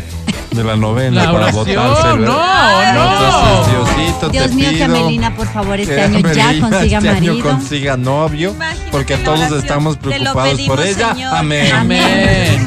de 0.55 0.65
la 0.65 0.77
novena 0.77 1.25
La 1.25 1.33
para 1.33 1.45
oración, 1.47 1.65
botarse. 1.77 2.09
el- 2.15 2.25
no, 2.25 2.83
Entonces, 2.83 3.73
no. 3.73 3.85
Diosito, 3.97 4.29
Dios 4.31 4.47
te 4.51 4.55
mío, 4.55 4.71
que 4.71 4.75
pido 4.77 4.89
Melina, 4.89 5.35
por 5.37 5.47
favor, 5.49 5.81
este 5.81 5.95
que 5.95 6.01
año 6.03 6.19
ya 6.33 6.61
consiga 6.61 6.99
este 6.99 7.09
año 7.09 7.13
marido. 7.33 7.51
consiga 7.51 7.97
novio, 7.97 8.51
Imagínate 8.51 8.91
porque 8.91 9.17
todos 9.19 9.51
estamos 9.53 9.97
preocupados 9.97 10.61
por 10.63 10.79
pedimos, 10.79 10.81
ella. 10.85 11.15
Señor. 11.15 11.35
Amén. 11.37 11.73
Amén. 11.75 12.67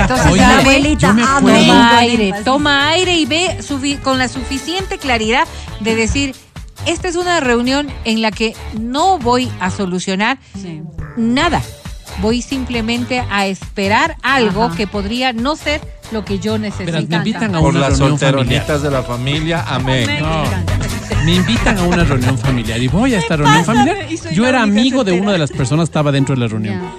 Entonces, 0.00 0.32
Oye, 0.32 0.44
abuelita, 0.44 1.10
amén. 1.10 1.26
Toma 1.26 1.98
aire, 1.98 2.34
toma 2.44 2.88
aire 2.88 3.14
y 3.16 3.26
ve 3.26 3.58
con 4.02 4.18
la 4.18 4.28
suficiente 4.28 4.98
claridad 4.98 5.46
de 5.80 5.94
decir, 5.94 6.34
esta 6.86 7.08
es 7.08 7.16
una 7.16 7.40
reunión 7.40 7.88
en 8.04 8.22
la 8.22 8.30
que 8.30 8.54
no 8.80 9.18
voy 9.18 9.50
a 9.60 9.70
solucionar 9.70 10.38
Sí. 10.60 10.82
nada. 11.16 11.62
Voy 12.20 12.40
simplemente 12.42 13.22
a 13.30 13.46
esperar 13.46 14.16
algo 14.22 14.64
Ajá. 14.64 14.76
que 14.76 14.86
podría 14.86 15.32
no 15.32 15.54
ser 15.56 15.80
lo 16.12 16.24
que 16.24 16.38
yo 16.38 16.58
necesito. 16.58 16.92
Me 17.08 17.16
invitan 17.16 17.54
a 17.54 17.60
Por 17.60 17.70
una 17.70 17.80
las 17.88 17.98
reunión 17.98 18.18
familiar. 18.18 18.40
solteronitas 18.44 18.82
de 18.82 18.90
la 18.90 19.02
familia. 19.02 19.64
Amén. 19.68 20.08
No, 20.20 20.44
me 21.24 21.34
invitan 21.34 21.78
a 21.78 21.82
una 21.82 22.04
reunión 22.04 22.38
familiar 22.38 22.80
y 22.80 22.88
voy 22.88 23.14
a 23.14 23.18
esta 23.18 23.36
reunión 23.36 23.64
familiar. 23.64 24.06
Yo 24.32 24.46
era 24.46 24.62
amigo 24.62 25.04
de 25.04 25.12
una 25.12 25.32
de 25.32 25.38
las 25.38 25.50
personas 25.50 25.88
que 25.88 25.90
estaba 25.90 26.10
dentro 26.12 26.34
de 26.34 26.40
la 26.40 26.48
reunión. 26.48 26.80
Ya. 26.80 26.92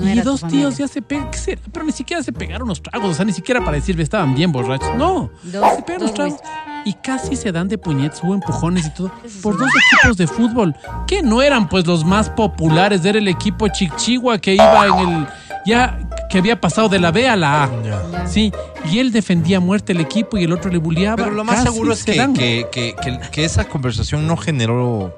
No 0.00 0.12
y 0.12 0.18
dos 0.20 0.42
tíos 0.48 0.76
ya 0.78 0.88
se 0.88 1.00
pegan, 1.00 1.30
¿qué 1.30 1.38
será? 1.38 1.60
Pero 1.72 1.84
ni 1.86 1.92
siquiera 1.92 2.20
se 2.22 2.32
pegaron 2.32 2.66
los 2.66 2.82
tragos, 2.82 3.08
o 3.10 3.14
sea, 3.14 3.24
ni 3.24 3.32
siquiera 3.32 3.60
para 3.64 3.76
decir 3.76 3.98
estaban 4.00 4.34
bien 4.34 4.50
borrachos. 4.50 4.94
No, 4.96 5.30
Dos- 5.44 5.76
se 5.76 5.82
pegan 5.82 6.00
dos 6.00 6.08
los 6.10 6.14
tragos 6.14 6.40
y 6.86 6.94
casi 6.94 7.36
se 7.36 7.50
dan 7.52 7.68
de 7.68 7.76
puñetes, 7.78 8.22
hubo 8.22 8.32
empujones 8.32 8.86
y 8.86 8.90
todo 8.94 9.10
por 9.42 9.58
dos 9.58 9.68
equipos 9.98 10.16
de 10.16 10.26
fútbol 10.26 10.74
que 11.06 11.20
no 11.22 11.42
eran 11.42 11.68
pues 11.68 11.84
los 11.86 12.04
más 12.04 12.30
populares, 12.30 13.04
era 13.04 13.18
el 13.18 13.28
equipo 13.28 13.66
Chichigua 13.68 14.38
que 14.38 14.54
iba 14.54 14.86
en 14.86 15.08
el 15.08 15.26
ya 15.66 15.98
que 16.30 16.38
había 16.38 16.60
pasado 16.60 16.88
de 16.88 17.00
la 17.00 17.10
B 17.10 17.28
a 17.28 17.34
la 17.34 17.64
A. 17.64 18.26
Sí, 18.28 18.52
y 18.88 19.00
él 19.00 19.10
defendía 19.10 19.56
a 19.56 19.60
muerte 19.60 19.92
el 19.92 20.00
equipo 20.00 20.36
y 20.38 20.44
el 20.44 20.52
otro 20.52 20.70
le 20.70 20.78
bulleaba. 20.78 21.16
Pero 21.24 21.30
lo 21.34 21.42
más 21.42 21.56
Casi 21.56 21.72
seguro 21.72 21.92
es 21.92 21.98
se 22.00 22.12
que, 22.12 22.66
que, 22.70 22.94
que- 23.02 23.20
que 23.32 23.44
esa 23.44 23.64
conversación 23.64 24.28
no 24.28 24.36
generó 24.36 25.16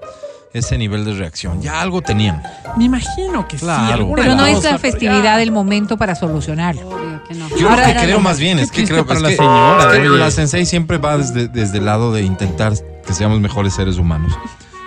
ese 0.53 0.79
nivel 0.79 1.05
de 1.05 1.15
reacción. 1.15 1.61
Ya 1.63 1.81
algo 1.81 2.01
tenían. 2.03 2.43
Me 2.77 2.85
imagino 2.85 3.47
que 3.47 3.57
Claro. 3.59 4.07
sí. 4.07 4.13
Pero 4.17 4.35
no 4.35 4.47
es 4.47 4.65
la 4.65 4.79
festividad 4.79 5.23
ya. 5.37 5.43
el 5.43 5.53
momento 5.53 5.97
para 5.97 6.15
solucionarlo. 6.15 6.89
Obvio 6.89 7.23
que 7.25 7.35
no. 7.35 7.49
Yo 7.57 7.69
Ahora 7.69 7.89
lo 7.89 7.95
que 7.95 8.07
creo 8.07 8.21
más 8.21 8.39
bien 8.39 8.59
es 8.59 8.71
que 8.71 8.85
creo 8.85 9.05
para 9.07 9.19
es 9.19 9.23
la 9.23 9.29
que- 9.31 9.37
señora, 9.37 9.93
es 9.95 9.99
que 10.01 10.09
la 10.09 10.31
sensei 10.31 10.65
siempre 10.67 10.99
va 10.99 11.19
desde, 11.19 11.49
desde 11.49 11.79
el 11.79 11.85
lado 11.85 12.13
de 12.13 12.23
intentar 12.23 12.73
que 13.07 13.13
seamos 13.13 13.41
mejores 13.41 13.75
seres 13.75 13.99
humanos. 13.99 14.33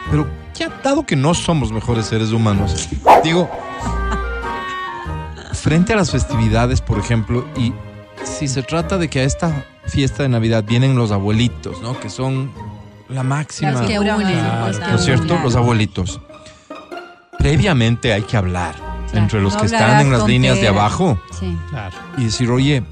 Pero 0.09 0.27
ya 0.55 0.69
dado 0.83 1.05
que 1.05 1.15
no 1.15 1.33
somos 1.33 1.71
mejores 1.71 2.05
seres 2.07 2.31
humanos, 2.31 2.89
digo, 3.23 3.49
frente 5.53 5.93
a 5.93 5.95
las 5.95 6.11
festividades, 6.11 6.81
por 6.81 6.99
ejemplo, 6.99 7.45
y 7.55 7.73
si 8.23 8.47
se 8.47 8.63
trata 8.63 8.97
de 8.97 9.09
que 9.09 9.19
a 9.21 9.23
esta 9.23 9.65
fiesta 9.85 10.23
de 10.23 10.29
Navidad 10.29 10.63
vienen 10.63 10.95
los 10.95 11.11
abuelitos, 11.11 11.81
¿no? 11.81 11.99
Que 11.99 12.09
son 12.09 12.51
la 13.11 13.23
máxima. 13.23 13.71
Las 13.71 13.81
que 13.81 13.97
Claro, 13.97 14.15
unen, 14.17 14.37
claro, 14.39 14.77
¿No 14.89 14.95
es 14.95 15.03
cierto? 15.05 15.25
claro. 15.27 15.43
Los 15.43 15.55
abuelitos. 15.55 16.19
Previamente 17.37 18.13
hay 18.13 18.21
que 18.23 18.37
hablar 18.37 18.75
Claro, 18.75 19.17
entre 19.23 19.41
los 19.41 19.53
no 19.55 19.59
que 19.61 19.65
están 19.65 19.99
en 20.01 20.11
las 20.11 20.25
líneas 20.27 20.59
de 20.61 20.67
abajo 20.67 21.19
Sí. 21.37 21.57
Claro. 21.69 21.95
y 22.17 22.25
decir, 22.25 22.49
oye, 22.51 22.83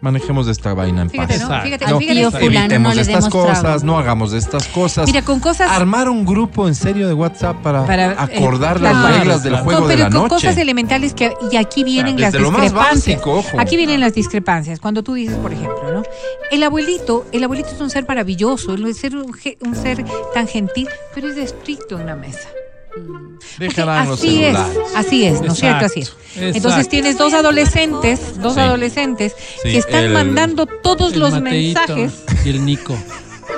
manejemos 0.00 0.48
esta 0.48 0.74
vaina 0.74 1.02
en 1.02 1.08
paz. 1.08 1.12
Fíjate, 1.26 1.38
¿no? 1.38 1.44
Exacto. 1.44 1.64
Fíjate, 1.66 1.84
Al 1.84 1.98
fíjate. 1.98 2.30
fulano 2.30 2.58
Evitemos 2.60 2.94
no 2.94 3.00
estas 3.00 3.28
cosas, 3.28 3.60
trago. 3.60 3.84
no 3.84 3.98
hagamos 3.98 4.32
estas 4.32 4.66
cosas. 4.68 5.06
Mira, 5.06 5.22
con 5.22 5.40
cosas- 5.40 5.70
Armar 5.70 6.08
un 6.08 6.24
grupo 6.24 6.68
en 6.68 6.74
serio 6.74 7.06
de 7.08 7.14
WhatsApp 7.14 7.56
para, 7.62 7.84
Para, 7.86 8.12
eh, 8.12 8.16
acordar 8.18 8.80
las 8.80 8.92
claro. 8.92 9.14
reglas 9.18 9.42
del 9.42 9.52
Claro. 9.52 9.64
juego 9.64 9.80
No, 9.80 9.86
de 9.88 9.94
pero 9.94 10.04
la 10.08 10.10
con 10.14 10.22
noche. 10.22 10.34
cosas 10.46 10.56
elementales 10.56 11.14
que 11.14 11.32
y 11.52 11.56
aquí 11.56 11.84
vienen 11.84 12.16
Desde 12.16 12.32
las 12.32 12.42
lo 12.42 12.50
más 12.50 12.62
discrepancias. 12.62 13.16
básico, 13.18 13.32
ojo. 13.38 13.60
Aquí 13.60 13.76
vienen 13.76 14.00
las 14.00 14.14
discrepancias. 14.14 14.80
Cuando 14.80 15.02
tú 15.02 15.14
dices, 15.14 15.36
por 15.36 15.52
ejemplo, 15.52 15.92
¿no? 15.92 16.02
El 16.50 16.62
abuelito, 16.62 17.26
el 17.32 17.44
abuelito 17.44 17.68
es 17.70 17.80
un 17.80 17.90
ser 17.90 18.06
maravilloso, 18.08 18.74
es 18.74 18.96
ser 18.96 19.16
un, 19.16 19.32
ge- 19.32 19.58
un 19.60 19.74
ser 19.76 20.04
tan 20.34 20.46
gentil, 20.48 20.88
pero 21.14 21.28
es 21.28 21.36
estricto 21.36 21.98
en 22.00 22.06
la 22.06 22.16
mesa. 22.16 22.48
Los 23.58 23.78
así 24.18 24.42
es, 24.44 24.56
así 24.96 25.24
es, 25.24 25.40
¿no 25.42 25.52
es 25.52 25.58
cierto? 25.58 25.86
Así 25.86 26.00
es. 26.00 26.08
Exacto. 26.08 26.56
Entonces 26.56 26.88
tienes 26.88 27.18
dos 27.18 27.32
adolescentes, 27.34 28.40
dos 28.40 28.54
Sí. 28.54 28.60
adolescentes 28.60 29.34
Sí, 29.62 29.70
que 29.70 29.78
están 29.78 30.04
el- 30.04 30.12
mandando 30.12 30.66
todos 30.66 31.16
los 31.16 31.32
Mateito 31.32 31.96
mensajes. 31.96 32.24
Y 32.44 32.50
el 32.50 32.64
Nico. 32.64 32.94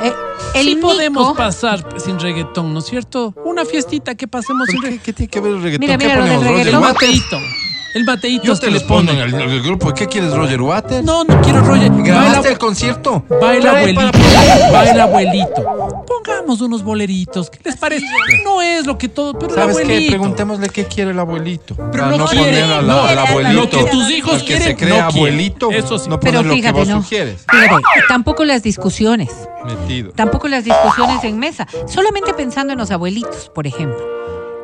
Eh, 0.02 0.12
el 0.54 0.64
sí 0.66 0.74
Nico- 0.74 0.88
podemos 0.88 1.36
pasar 1.36 1.86
sin 2.02 2.18
reggaetón, 2.18 2.72
¿no 2.72 2.80
es 2.80 2.86
cierto? 2.86 3.34
Una 3.44 3.64
fiestita 3.64 4.14
que 4.14 4.26
pasemos 4.26 4.66
sin 4.68 4.80
¿Pero 4.80 4.82
¿Qué, 4.82 4.86
reggaetón. 4.98 5.04
qué 5.04 5.12
tiene 5.12 5.28
que 5.30 5.40
ver 5.40 5.52
el 5.52 5.62
reggaetón? 5.62 5.80
Mira, 5.86 5.98
¿Qué 5.98 6.04
mira, 6.04 6.16
lo 6.18 6.24
del 6.24 6.34
ponemos, 6.38 6.52
Roger 6.52 6.66
reggaetón. 6.66 6.84
El? 6.84 6.92
Mateito. 6.94 7.61
El 7.94 8.04
Mateito 8.04 8.44
Yo 8.44 8.54
te 8.56 8.66
que 8.66 8.72
les 8.72 8.82
pongo 8.84 9.12
en 9.12 9.18
el, 9.18 9.34
el 9.34 9.62
grupo. 9.62 9.92
¿Qué 9.92 10.06
quieres, 10.06 10.32
Roger 10.32 10.60
Waters? 10.62 11.04
No, 11.04 11.24
no 11.24 11.40
quiero 11.42 11.60
Roger. 11.60 11.90
Va 11.92 11.96
el, 11.96 12.02
¿Grabaste 12.02 12.48
el 12.48 12.58
concierto? 12.58 13.22
va 13.30 13.54
el 13.54 13.60
Trae 13.60 13.76
abuelito. 13.92 14.10
para- 14.12 14.70
Va 14.72 14.90
el 14.90 15.00
abuelito. 15.00 16.04
Pongamos 16.06 16.60
unos 16.62 16.82
boleritos. 16.82 17.50
¿Qué 17.50 17.58
les 17.64 17.76
parece? 17.76 18.06
No 18.44 18.62
es 18.62 18.86
lo 18.86 18.96
que 18.96 19.08
todo, 19.08 19.34
pero 19.38 19.50
el 19.52 19.60
¿Sabes 19.60 19.76
qué? 19.76 19.82
abuelito. 19.82 20.10
Preguntémosle 20.10 20.68
qué 20.70 20.84
quiere 20.86 21.10
el 21.10 21.18
abuelito. 21.18 21.76
Pero 21.92 22.06
no 22.06 22.24
poner 22.24 22.42
quiere, 22.44 22.66
la- 22.66 22.80
no, 22.82 23.02
al 23.04 23.18
abuelito. 23.18 23.54
lo 23.62 23.68
que 23.68 23.90
tus 23.90 24.10
hijos 24.10 24.32
al 24.34 24.40
que 24.40 24.46
quieren, 24.46 24.64
se 24.68 24.76
cree 24.76 24.88
no 24.88 24.94
quiere. 25.08 25.18
abuelito. 25.18 25.70
Eso 25.70 25.98
sí. 25.98 26.08
No 26.08 26.18
Pero 26.18 26.38
poner 26.38 26.46
lo 26.46 26.50
que 26.54 26.56
fíjate, 26.60 26.78
vos 26.78 26.88
no. 26.88 27.02
sugieres. 27.02 27.44
Fíjate, 27.50 27.82
tampoco 28.08 28.44
las 28.44 28.62
discusiones. 28.62 29.30
Metido. 29.66 30.12
Tampoco 30.12 30.48
las 30.48 30.64
discusiones 30.64 31.22
en 31.24 31.38
mesa, 31.38 31.68
solamente 31.86 32.32
pensando 32.34 32.72
en 32.72 32.78
los 32.78 32.90
abuelitos, 32.90 33.50
por 33.54 33.66
ejemplo. 33.66 34.02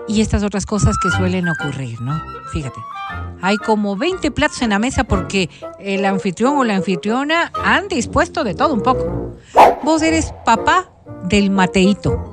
Y 0.08 0.20
estas 0.22 0.42
otras 0.42 0.64
cosas 0.66 0.96
que 0.98 1.10
suelen 1.10 1.48
ocurrir, 1.48 2.00
¿no? 2.00 2.20
Fíjate, 2.50 2.80
hay 3.42 3.56
como 3.58 3.96
20 3.96 4.30
platos 4.30 4.62
en 4.62 4.70
la 4.70 4.78
mesa 4.78 5.04
porque 5.04 5.50
el 5.78 6.04
anfitrión 6.04 6.56
o 6.56 6.64
la 6.64 6.76
anfitriona 6.76 7.52
han 7.62 7.88
dispuesto 7.88 8.42
de 8.42 8.54
todo 8.54 8.72
un 8.74 8.80
poco. 8.80 9.36
Vos 9.82 10.02
eres 10.02 10.32
papá 10.44 10.90
del 11.24 11.50
Mateito 11.50 12.32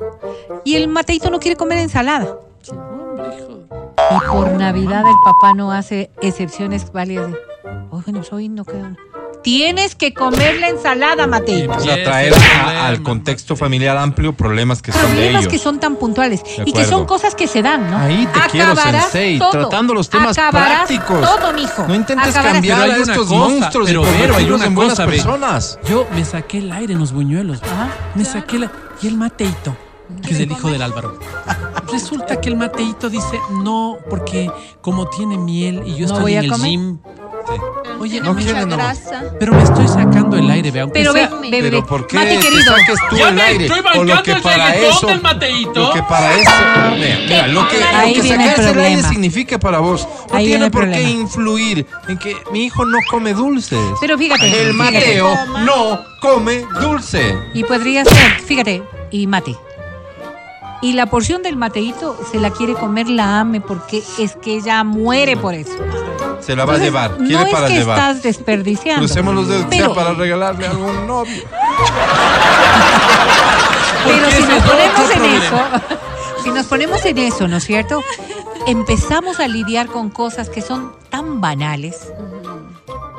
y 0.64 0.76
el 0.76 0.88
Mateito 0.88 1.30
no 1.30 1.40
quiere 1.40 1.58
comer 1.58 1.80
ensalada. 1.80 2.40
Y 4.12 4.28
por 4.30 4.52
Navidad 4.52 5.04
el 5.06 5.16
papá 5.26 5.54
no 5.54 5.72
hace 5.72 6.12
excepciones 6.22 6.92
válidas. 6.92 7.34
"Oh, 7.92 8.02
bueno, 8.06 8.22
hoy 8.32 8.50
no 8.50 8.64
queda. 8.64 8.96
Tienes 9.46 9.94
que 9.94 10.12
comer 10.12 10.60
la 10.60 10.70
ensalada, 10.70 11.28
traer 12.04 12.34
es 12.34 12.38
el 12.38 12.44
a- 12.44 12.48
problema. 12.64 12.88
al 12.88 13.04
contexto 13.04 13.56
familiar 13.56 13.96
amplio 13.96 14.34
problemas 14.34 14.82
que 14.82 14.92
son 14.92 15.02
de 15.04 15.08
problemas 15.10 15.42
ellos. 15.44 15.52
que 15.54 15.60
son 15.60 15.80
tan 15.80 15.98
puntuales 15.98 16.42
y 16.66 16.74
que 16.74 16.84
son 16.84 17.06
cosas 17.06 17.36
que 17.36 17.46
se 17.48 17.62
dan, 17.62 17.92
¿no? 17.92 17.98
Ahí 17.98 18.28
te 18.34 18.40
quiero, 18.50 18.76
Sensei, 18.76 19.40
tratando 19.52 19.94
los 19.94 20.10
temas 20.10 20.36
Acabarás 20.36 20.88
prácticos. 20.88 21.22
Todo, 21.22 21.54
mijo. 21.54 21.86
No 21.88 21.94
intentes 21.94 22.30
Acabarás. 22.30 22.54
cambiar 22.54 22.80
Pero 22.82 22.94
a 22.94 22.98
estos 22.98 23.18
cosa, 23.28 23.36
monstruos 23.36 23.88
pero, 23.88 24.02
y 24.02 24.18
Vero, 24.20 24.36
hay 24.36 24.50
una 24.52 24.66
en 24.66 24.74
buenas 24.76 24.94
cosa, 24.98 25.06
personas. 25.06 25.80
Yo 25.88 26.08
me 26.16 26.26
saqué 26.26 26.58
el 26.58 26.72
aire 26.72 26.94
en 26.94 27.00
los 27.00 27.14
buñuelos. 27.14 27.62
Ajá. 27.62 27.90
Me 28.16 28.26
saqué 28.26 28.58
la... 28.58 28.72
Y 29.04 29.08
el 29.08 29.16
Mateito, 29.16 29.78
que 30.26 30.34
es 30.34 30.40
el 30.40 30.52
hijo 30.52 30.72
del 30.72 30.82
Álvaro. 30.82 31.20
Resulta 31.92 32.42
que 32.42 32.50
el 32.50 32.56
Mateito 32.56 33.10
dice 33.12 33.40
no, 33.64 33.98
porque 34.10 34.50
como 34.82 35.08
tiene 35.10 35.38
miel 35.38 35.84
y 35.86 35.92
yo 35.98 36.08
No 36.08 36.14
estoy 36.16 36.22
voy 36.22 36.34
en 36.34 36.40
a 36.40 36.42
el 36.42 36.52
comer. 36.52 36.70
gym. 36.72 36.98
Oye, 38.00 38.20
No 38.22 38.34
me- 38.34 38.44
quiere, 38.44 38.66
no. 38.66 38.78
pero 39.40 39.54
me 39.54 39.64
estoy 39.64 39.88
sacando 39.88 40.38
el 40.38 40.50
aire, 40.50 40.70
ve, 40.72 40.82
aunque 40.82 41.00
Pero 41.00 41.14
sea- 41.14 41.30
ve, 41.30 41.50
ve, 41.50 41.62
Pero 41.62 41.86
¿por 41.86 42.06
qué 42.08 42.18
Mate 42.18 42.38
te 42.38 42.64
saques 42.64 42.96
tú 43.10 43.16
Ya 43.18 43.30
el 43.30 43.36
me 43.36 43.42
aire? 43.42 43.66
estoy 43.66 43.80
O 43.80 43.84
lo 43.84 43.90
bancando 44.00 44.24
que 44.24 44.32
el 44.32 44.42
para 44.42 44.76
eso, 44.76 45.08
del 45.08 45.22
Mateito. 45.22 45.80
lo 45.80 45.92
que 45.94 46.04
para 46.04 46.34
eso, 46.36 46.52
mira, 46.98 47.18
mira, 47.28 47.48
lo 47.48 47.68
que, 47.68 47.78
lo 47.80 47.90
que 48.24 48.62
el 48.62 48.68
el 48.68 48.80
aire 48.80 49.04
significa 49.04 49.58
para 49.60 49.80
vos, 49.80 50.08
no 50.32 50.36
Ahí 50.38 50.48
tiene 50.48 50.70
por 50.70 50.90
qué 50.90 51.02
influir 51.04 51.86
en 52.08 52.18
que 52.18 52.36
mi 52.52 52.66
hijo 52.66 52.86
no 52.86 52.98
come 53.10 53.34
dulces. 53.34 53.80
Pero 54.02 54.18
fíjate, 54.18 54.46
el 54.46 54.74
fíjate. 54.74 54.74
Mateo 54.98 55.36
no 55.64 56.00
come 56.22 56.66
dulce. 56.82 57.38
Y 57.54 57.64
podría 57.64 58.04
ser, 58.06 58.40
fíjate, 58.46 58.84
y 59.12 59.28
mate. 59.28 59.56
Y 60.82 60.94
la 60.94 61.06
porción 61.08 61.42
del 61.42 61.56
mateito 61.56 62.16
se 62.32 62.40
la 62.40 62.52
quiere 62.52 62.74
comer 62.74 63.08
la 63.10 63.40
ame 63.40 63.62
porque 63.62 64.04
es 64.20 64.36
que 64.36 64.56
ella 64.58 64.84
muere 64.84 65.36
por 65.38 65.54
eso. 65.54 65.72
Se 66.46 66.56
la 66.56 66.66
va 66.66 66.74
a 66.74 66.76
Entonces, 66.76 66.84
llevar, 66.86 67.18
quiere 67.18 67.46
no 67.46 67.52
para 67.52 67.66
es 67.68 67.72
que 67.74 67.80
llevar. 67.80 67.98
estás 68.00 68.24
desperdiciando. 68.24 69.06
Crucemos 69.06 69.34
los 69.36 69.48
dedos 69.48 69.66
pero, 69.70 69.94
para 69.96 70.14
regalarle 70.14 70.68
a 70.68 70.72
algún 70.72 71.08
novio. 71.08 71.44
pero 74.06 74.32
si 74.32 74.44
nos 74.44 74.64
ponemos 74.64 75.00
en 75.12 75.20
problema. 75.20 75.46
eso, 75.46 75.60
si 76.44 76.50
nos 76.52 76.66
ponemos 76.68 77.06
en 77.06 77.18
eso, 77.18 77.48
¿no 77.48 77.58
es 77.58 77.64
cierto? 77.66 78.04
Empezamos 78.68 79.40
a 79.40 79.48
lidiar 79.48 79.88
con 79.88 80.10
cosas 80.10 80.50
que 80.50 80.62
son 80.62 80.92
tan 81.10 81.42
banales. 81.42 82.12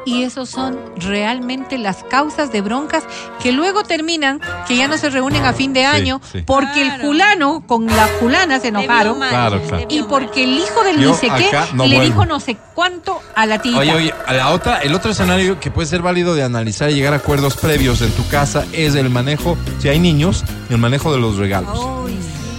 Y 0.06 0.22
esos 0.22 0.48
son 0.48 0.78
realmente 0.96 1.78
las 1.78 2.04
causas 2.04 2.52
de 2.52 2.60
broncas 2.60 3.02
que 3.42 3.50
luego 3.52 3.82
terminan 3.82 4.40
que 4.68 4.76
ya 4.76 4.86
no 4.88 4.96
se 4.98 5.10
reúnen 5.10 5.44
a 5.44 5.52
fin 5.52 5.72
de 5.72 5.84
año 5.84 6.20
sí. 6.32 6.42
porque 6.46 6.80
el 6.82 6.92
fulano 7.00 7.62
con 7.66 7.86
la 7.86 8.06
fulana 8.20 8.60
se 8.60 8.68
enojaron 8.68 9.18
Claro, 9.18 9.60
claro. 9.62 9.84
y 9.88 10.02
porque 10.04 10.44
el 10.44 10.58
hijo 10.58 10.84
del 10.84 11.00
Yo 11.00 11.10
ni 11.10 11.16
sé 11.16 11.28
qué 11.36 11.50
no 11.74 11.84
le 11.86 11.96
vuelvo. 11.96 12.02
dijo 12.12 12.24
no 12.26 12.38
sé 12.40 12.56
cuánto 12.74 13.20
a 13.34 13.46
la 13.46 13.60
tita. 13.60 13.78
Oye, 13.78 13.92
oye, 13.94 14.14
a 14.26 14.32
la 14.32 14.50
otra, 14.52 14.78
el 14.78 14.94
otro 14.94 15.10
escenario 15.10 15.58
que 15.58 15.70
puede 15.72 15.88
ser 15.88 16.02
válido 16.02 16.34
de 16.36 16.44
analizar 16.44 16.88
y 16.90 16.94
llegar 16.94 17.12
a 17.12 17.16
acuerdos 17.16 17.56
previos 17.56 18.00
en 18.00 18.12
tu 18.12 18.26
casa 18.28 18.64
es 18.72 18.94
el 18.94 19.10
manejo, 19.10 19.58
si 19.80 19.88
hay 19.88 19.98
niños, 19.98 20.44
el 20.70 20.78
manejo 20.78 21.12
de 21.12 21.18
los 21.18 21.36
regalos. 21.36 21.78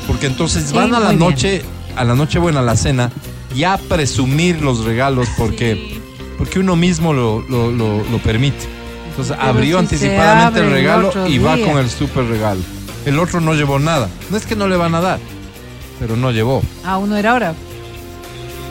Porque 0.06 0.28
entonces 0.28 0.66
Sí, 0.70 0.76
van 0.76 0.94
a 0.94 1.00
la 1.00 1.08
bien. 1.10 1.20
noche, 1.20 1.64
a 1.96 2.04
la 2.04 2.14
noche 2.14 2.40
buena, 2.40 2.60
a 2.60 2.64
la 2.64 2.76
cena, 2.76 3.10
ya 3.56 3.74
a 3.74 3.78
presumir 3.78 4.62
los 4.62 4.84
regalos 4.86 5.28
porque, 5.38 6.02
porque 6.38 6.60
uno 6.60 6.76
mismo 6.76 7.14
lo, 7.14 7.42
lo, 7.50 7.72
lo- 7.72 8.04
lo 8.04 8.18
permite. 8.20 8.66
Entonces 9.10 9.36
Pero 9.38 9.50
abrió 9.50 9.78
si 9.78 9.84
anticipadamente 9.86 10.60
el 10.60 10.72
regalo 10.72 11.12
y 11.28 11.38
va 11.40 11.56
día. 11.56 11.66
con 11.68 11.78
el 11.80 11.90
super 11.90 12.26
regalo. 12.26 12.62
El 13.06 13.18
otro 13.20 13.42
no 13.42 13.54
llevó 13.54 13.80
nada. 13.80 14.10
No 14.30 14.38
es 14.38 14.46
que 14.46 14.56
no 14.56 14.68
le 14.68 14.76
van 14.78 14.94
a 14.96 15.02
dar, 15.02 15.20
pero 16.00 16.16
no 16.16 16.32
llevó. 16.32 16.62
A 16.86 16.98
uno 16.98 17.16
era 17.18 17.32
ahora. 17.32 17.54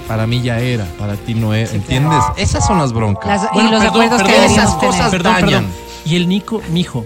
Para 0.06 0.26
mí 0.28 0.40
ya 0.40 0.60
era, 0.60 0.84
para 0.98 1.14
ti 1.16 1.34
no 1.34 1.52
era. 1.52 1.70
¿Entiendes? 1.72 2.22
Esas 2.36 2.64
son 2.64 2.78
las 2.78 2.92
broncas. 2.92 3.26
Las- 3.42 3.52
Bueno, 3.52 3.70
y 3.70 3.72
los 3.72 3.80
perdón, 3.82 4.02
acuerdos 4.02 4.22
que 4.22 4.28
perdón, 4.28 4.42
deberíamos 4.42 4.68
esas 4.70 4.80
cosas 4.80 5.10
tener. 5.10 5.10
Perdón, 5.10 5.32
dañan. 5.34 5.64
perdón. 5.64 5.86
Y 6.04 6.14
el 6.14 6.28
Nico, 6.28 6.62
mijo, 6.70 7.04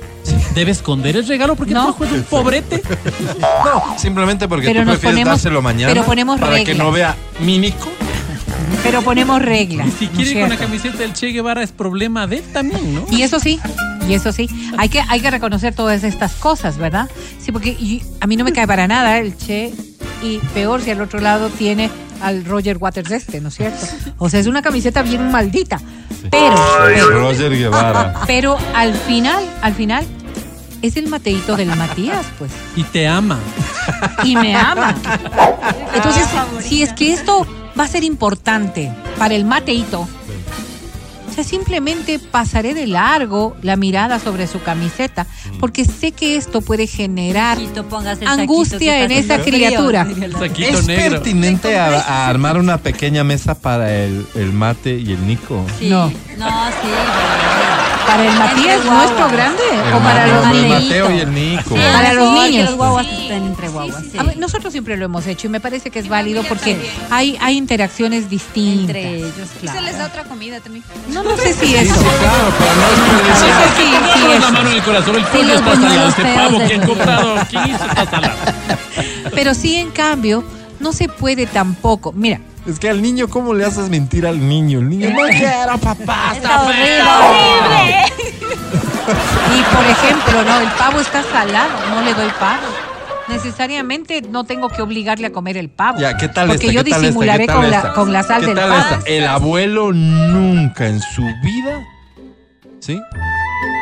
debe 0.55 0.73
esconder 0.73 1.16
el 1.16 1.27
regalo 1.27 1.57
porque 1.57 1.73
No. 1.73 1.87
tu 1.87 1.90
hijo 1.92 2.05
es 2.05 2.12
un 2.12 2.23
pobrete. 2.25 2.83
No, 3.40 3.99
simplemente 3.99 4.46
porque 4.49 4.66
Pero 4.66 4.81
tú 4.81 4.87
nos 4.87 4.94
prefieres 4.99 5.20
ponemos- 5.25 5.31
dárselo 5.31 5.62
mañana 5.62 5.92
pero 5.94 6.05
ponemos 6.05 6.38
para 6.38 6.53
que 6.59 6.64
reglas. 6.66 6.77
no 6.79 6.92
vea 6.92 7.16
mímico. 7.40 7.88
Pero 8.83 9.03
ponemos 9.03 9.41
reglas. 9.43 9.89
Y 9.89 9.91
si 9.93 10.07
¿no 10.07 10.13
quiere 10.13 10.41
con 10.41 10.51
la 10.51 10.57
camiseta 10.57 10.99
del 10.99 11.13
Che 11.13 11.29
Guevara 11.29 11.63
es 11.63 11.73
problema 11.73 12.27
de 12.27 12.39
él 12.39 12.45
también, 12.53 12.95
¿no? 12.95 13.07
Y 13.11 13.23
eso 13.23 13.41
sí, 13.41 13.59
y 14.09 14.15
eso 14.15 14.33
sí, 14.33 14.49
hay 14.79 14.89
que, 14.89 15.03
hay 15.09 15.21
que 15.21 15.31
reconocer 15.31 15.75
todas 15.75 16.05
estas 16.05 16.33
cosas, 16.33 16.79
¿verdad? 16.79 17.09
Sí, 17.41 17.53
porque 17.53 17.71
y- 17.71 18.03
a 18.21 18.27
mí 18.27 18.37
no 18.37 18.45
me 18.45 18.53
cae 18.53 18.67
para 18.67 18.89
nada 18.89 19.19
el 19.19 19.37
Che, 19.37 19.73
y 20.23 20.39
peor 20.55 20.83
si 20.83 20.91
al 20.91 21.01
otro 21.01 21.21
lado 21.21 21.49
tiene 21.49 21.91
al 22.21 22.45
Roger 22.45 22.77
Waters 22.79 23.11
este, 23.11 23.41
¿no 23.41 23.49
es 23.49 23.55
cierto? 23.55 23.87
O 24.19 24.29
sea, 24.29 24.41
es 24.41 24.47
una 24.47 24.63
camiseta 24.63 25.03
bien 25.03 25.31
maldita. 25.31 25.81
Pero, 26.31 26.55
pero, 26.85 27.11
Roger 27.11 27.57
Guevara. 27.57 28.15
pero 28.27 28.59
al 28.75 28.95
final, 28.95 29.43
al 29.63 29.75
final, 29.75 30.07
es 30.83 30.97
el 30.97 31.09
Mateito 31.09 31.57
del 31.57 31.75
Matías, 31.77 32.27
pues. 32.39 32.51
Y 32.77 32.83
te 32.85 33.09
ama. 33.09 33.39
y 34.25 34.37
me 34.37 34.55
ama. 34.55 34.95
Entonces, 35.95 36.27
si 36.61 36.83
es 36.83 36.93
que 36.93 37.13
esto 37.13 37.47
va 37.79 37.85
a 37.85 37.89
ser 37.89 38.05
importante 38.05 38.93
para 39.19 39.35
el 39.35 39.45
mateito, 39.45 40.09
o 41.31 41.33
sea, 41.33 41.45
simplemente 41.45 42.19
pasaré 42.19 42.75
de 42.75 42.89
largo 42.89 43.57
la 43.63 43.77
mirada 43.77 44.19
sobre 44.19 44.49
su 44.49 44.61
camiseta, 44.63 45.29
porque 45.61 45.85
sé 45.85 46.11
que 46.11 46.35
esto 46.35 46.61
puede 46.61 46.89
generar 46.89 47.57
Saquito, 47.57 47.87
angustia 48.27 49.05
en 49.05 49.13
esa 49.13 49.41
criatura. 49.41 50.09
¿Es 50.59 50.87
negro. 50.87 51.11
pertinente 51.11 51.79
a, 51.79 52.01
a 52.01 52.29
armar 52.29 52.59
una 52.59 52.79
pequeña 52.79 53.23
mesa 53.23 53.55
para 53.55 53.95
el, 53.95 54.27
el 54.35 54.53
mate 54.53 54.97
y 54.99 55.13
el 55.13 55.25
Nico? 55.25 55.65
Sí. 55.79 55.89
No. 55.89 56.09
No, 56.37 56.69
sí. 56.83 56.89
Pero- 58.16 58.31
Para 58.31 58.33
el 58.33 58.38
Matías 58.57 58.85
nuestro 58.85 59.29
grande 59.31 59.62
El, 59.73 59.92
o 59.94 59.99
para 60.01 60.27
los 60.27 60.46
el 60.46 60.53
niños. 60.62 60.83
Mateo 60.83 61.11
y 61.11 61.20
el 61.20 61.35
Nico. 61.35 61.75
Sí, 61.77 61.81
Para 61.92 62.12
los 62.14 62.33
niños. 62.33 62.64
los 62.66 62.77
guaguas 62.77 63.07
estén 63.07 63.44
entre 63.44 63.68
guaguas. 63.68 64.03
sí. 64.11 64.18
A 64.18 64.23
ver, 64.25 64.37
nosotros 64.38 64.73
siempre 64.73 64.96
lo 64.96 65.05
hemos 65.05 65.27
hecho 65.27 65.46
y 65.46 65.51
me 65.51 65.61
parece 65.61 65.90
que 65.90 65.99
es 65.99 66.09
válido 66.09 66.42
porque 66.44 66.77
hay, 67.11 67.37
hay 67.40 67.57
interacciones 67.57 68.29
distintas. 68.31 68.81
Entre 68.96 69.16
ellos, 69.16 69.33
Y 69.57 69.59
claro. 69.61 69.79
se 69.79 69.85
les 69.85 69.99
da 69.99 70.07
otra 70.07 70.25
comida 70.25 70.61
también. 70.61 70.85
No, 71.09 71.23
no 71.23 71.37
sé 71.37 71.53
si 71.55 71.66
Sí, 71.66 71.77
eso. 71.77 71.94
sí, 71.94 72.01
claro, 72.01 72.51
para 72.59 72.75
no 72.75 74.01
No 74.01 74.07
Pongamos 74.07 74.37
eso. 74.37 74.40
la 74.40 74.51
mano 74.51 74.70
en 74.70 74.77
el 74.77 74.83
corazón, 74.83 75.16
el 75.16 75.25
pollo 75.27 75.59
salado, 75.59 75.77
buñuelos 75.77 76.09
este 76.09 76.35
pavo 76.35 76.59
que 76.68 76.81
comprado 76.87 77.35
aquí 77.38 77.57
está 77.70 78.07
salado. 78.11 78.35
Pero 79.35 79.55
sí, 79.55 79.77
en 79.77 79.90
cambio, 79.90 80.44
no 80.81 80.92
se 80.92 81.09
puede 81.09 81.46
tampoco. 81.46 82.12
Mira, 82.12 82.40
Es 82.66 82.79
que 82.79 82.88
al 82.90 83.01
niño, 83.03 83.29
¿cómo 83.29 83.55
le 83.55 83.64
haces 83.64 83.88
mentir 83.88 84.27
al 84.27 84.46
niño? 84.46 84.81
El 84.81 84.88
niño 84.90 85.11
no 85.11 85.27
quiero, 85.29 85.79
papá. 85.79 86.33
Está 86.35 86.62
horrible. 86.62 88.05
Y 89.57 89.75
por 89.75 89.85
ejemplo, 89.87 90.44
no, 90.44 90.61
el 90.61 90.68
pavo 90.73 91.01
está 91.01 91.23
salado, 91.23 91.70
no 91.94 92.03
le 92.03 92.14
doy 92.14 92.31
pavo. 92.38 92.62
Necesariamente 93.29 94.23
no 94.23 94.44
tengo 94.44 94.68
que 94.68 94.83
obligarle 94.83 95.27
a 95.29 95.33
comer 95.33 95.57
el 95.57 95.70
pavo. 95.70 95.99
Ya, 96.01 96.16
¿qué 96.16 96.29
tal 96.29 96.49
Porque 96.49 96.66
esta? 96.66 96.75
yo 96.75 96.85
¿Qué 96.85 96.90
tal 96.90 96.99
esta? 97.01 97.07
disimularé 97.09 97.40
¿Qué 97.40 97.46
tal 97.46 97.57
con, 97.57 97.70
la, 97.70 97.77
esta? 97.77 97.92
con 97.94 98.12
la 98.12 98.23
sal 98.25 98.40
¿Qué 98.40 98.46
del 98.49 98.57
tal 98.57 98.68
pavo. 98.70 98.81
esta? 98.96 99.11
El 99.11 99.27
abuelo 99.27 99.92
nunca 99.92 100.87
en 100.88 101.01
su 101.01 101.23
vida, 101.23 101.81
¿sí? 102.81 103.01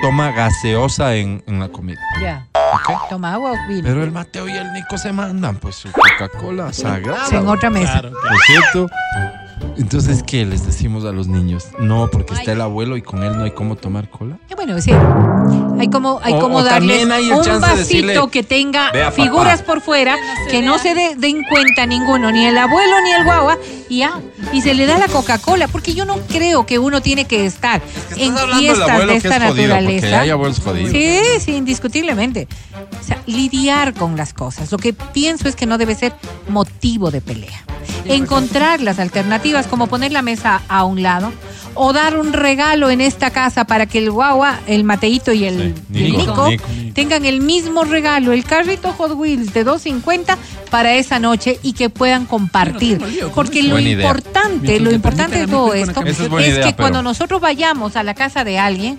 Toma 0.02 0.30
gaseosa 0.32 1.14
en, 1.14 1.42
en 1.46 1.60
la 1.60 1.68
comida. 1.68 1.98
Ya. 2.20 2.46
¿Ok? 2.74 3.08
Toma 3.08 3.34
agua 3.34 3.52
o 3.52 3.68
vino. 3.68 3.82
Pero 3.84 4.02
el 4.02 4.12
Mateo 4.12 4.48
y 4.48 4.52
el 4.52 4.72
Nico 4.72 4.98
se 4.98 5.12
mandan, 5.12 5.56
pues 5.56 5.76
su 5.76 5.90
Coca-Cola 5.92 6.72
sagrada. 6.72 7.28
En 7.30 7.48
otra 7.48 7.70
mesa. 7.70 7.92
Claro, 8.00 8.10
¿No 8.10 8.30
es 8.34 8.40
cierto? 8.46 8.86
Entonces, 9.78 10.22
¿qué 10.24 10.44
les 10.44 10.66
decimos 10.66 11.04
a 11.04 11.12
los 11.12 11.28
niños? 11.28 11.66
No, 11.78 12.10
porque 12.10 12.34
está 12.34 12.52
el 12.52 12.60
abuelo 12.60 12.96
y 12.96 13.02
con 13.02 13.22
él 13.22 13.36
no 13.38 13.44
hay 13.44 13.52
cómo 13.52 13.76
tomar 13.76 14.10
cola. 14.10 14.36
Y 14.50 14.54
bueno, 14.54 14.80
sí. 14.80 14.90
Hay 15.78 15.88
como, 15.88 16.20
hay 16.22 16.32
O- 16.34 16.40
como 16.40 16.58
o 16.58 16.64
darles 16.64 17.08
hay 17.08 17.30
un 17.30 17.42
de 17.42 17.50
vasito 17.58 17.76
decirle, 17.76 18.18
que 18.32 18.42
tenga 18.42 18.90
figuras 19.12 19.62
por 19.62 19.80
fuera, 19.80 20.16
que 20.50 20.62
no 20.62 20.78
se 20.78 20.94
dé- 20.94 21.14
den 21.16 21.44
cuenta 21.48 21.86
ninguno, 21.86 22.32
ni 22.32 22.44
el 22.46 22.58
abuelo 22.58 23.00
ni 23.04 23.12
el 23.12 23.24
guagua, 23.24 23.56
y 23.88 23.98
ya. 23.98 24.20
Y 24.52 24.62
se 24.62 24.74
le 24.74 24.86
da 24.86 24.98
la 24.98 25.06
Coca-Cola, 25.06 25.68
porque 25.68 25.94
yo 25.94 26.04
no 26.04 26.16
creo 26.26 26.66
que 26.66 26.80
uno 26.80 27.00
tiene 27.00 27.26
que 27.26 27.46
estar 27.46 27.80
en 28.16 28.36
fiestas 28.36 29.06
de 29.06 29.14
esta 29.16 29.36
es 29.36 29.42
naturaleza. 29.42 30.20
hay 30.20 30.30
abuelos 30.30 30.58
jodidos. 30.60 30.90
Sí, 30.90 31.20
sí, 31.40 31.54
indiscutiblemente. 31.54 32.48
O 33.00 33.04
sea, 33.06 33.22
lidiar 33.26 33.94
con 33.94 34.16
las 34.16 34.32
cosas. 34.34 34.72
Lo 34.72 34.78
que 34.78 34.92
pienso 34.92 35.48
es 35.48 35.54
que 35.54 35.66
no 35.66 35.78
debe 35.78 35.94
ser 35.94 36.12
motivo 36.48 37.12
de 37.12 37.20
pelea. 37.20 37.64
Encontrar 38.06 38.80
las 38.80 38.98
alternativas, 38.98 39.66
como 39.68 39.86
poner 39.86 40.12
la 40.12 40.22
mesa 40.22 40.62
a 40.68 40.84
un 40.84 41.02
lado, 41.02 41.32
o 41.74 41.92
dar 41.92 42.18
un 42.18 42.32
regalo 42.32 42.90
en 42.90 43.00
esta 43.00 43.30
casa 43.30 43.64
para 43.64 43.86
que 43.86 43.98
el 43.98 44.10
guagua, 44.10 44.58
el 44.66 44.82
Mateito 44.84 45.32
y 45.32 45.44
el, 45.44 45.74
Sí, 45.92 45.98
y 45.98 46.04
el 46.06 46.12
Nico, 46.18 46.48
Nico, 46.48 46.66
Nico. 46.68 46.94
tengan 46.94 47.24
el 47.24 47.40
mismo 47.40 47.84
regalo, 47.84 48.32
el 48.32 48.44
carrito 48.44 48.92
Hot 48.92 49.12
Wheels 49.12 49.52
de 49.54 49.64
2.50 49.64 50.36
para 50.70 50.94
esa 50.94 51.18
noche 51.18 51.58
y 51.62 51.72
que 51.74 51.88
puedan 51.90 52.26
compartir. 52.26 53.00
No 53.00 53.28
Porque 53.30 53.62
lo 53.62 53.74
Buena 53.74 53.90
importante, 53.90 54.80
lo 54.80 54.90
te 54.90 54.96
importante 54.96 55.38
de 55.40 55.46
todo 55.46 55.74
esto 55.74 56.02
es 56.04 56.18
idea, 56.18 56.54
que 56.56 56.60
pero- 56.62 56.76
cuando 56.76 57.02
nosotros 57.02 57.40
vayamos 57.40 57.94
a 57.96 58.02
la 58.02 58.14
casa 58.14 58.42
de 58.44 58.58
alguien, 58.58 58.98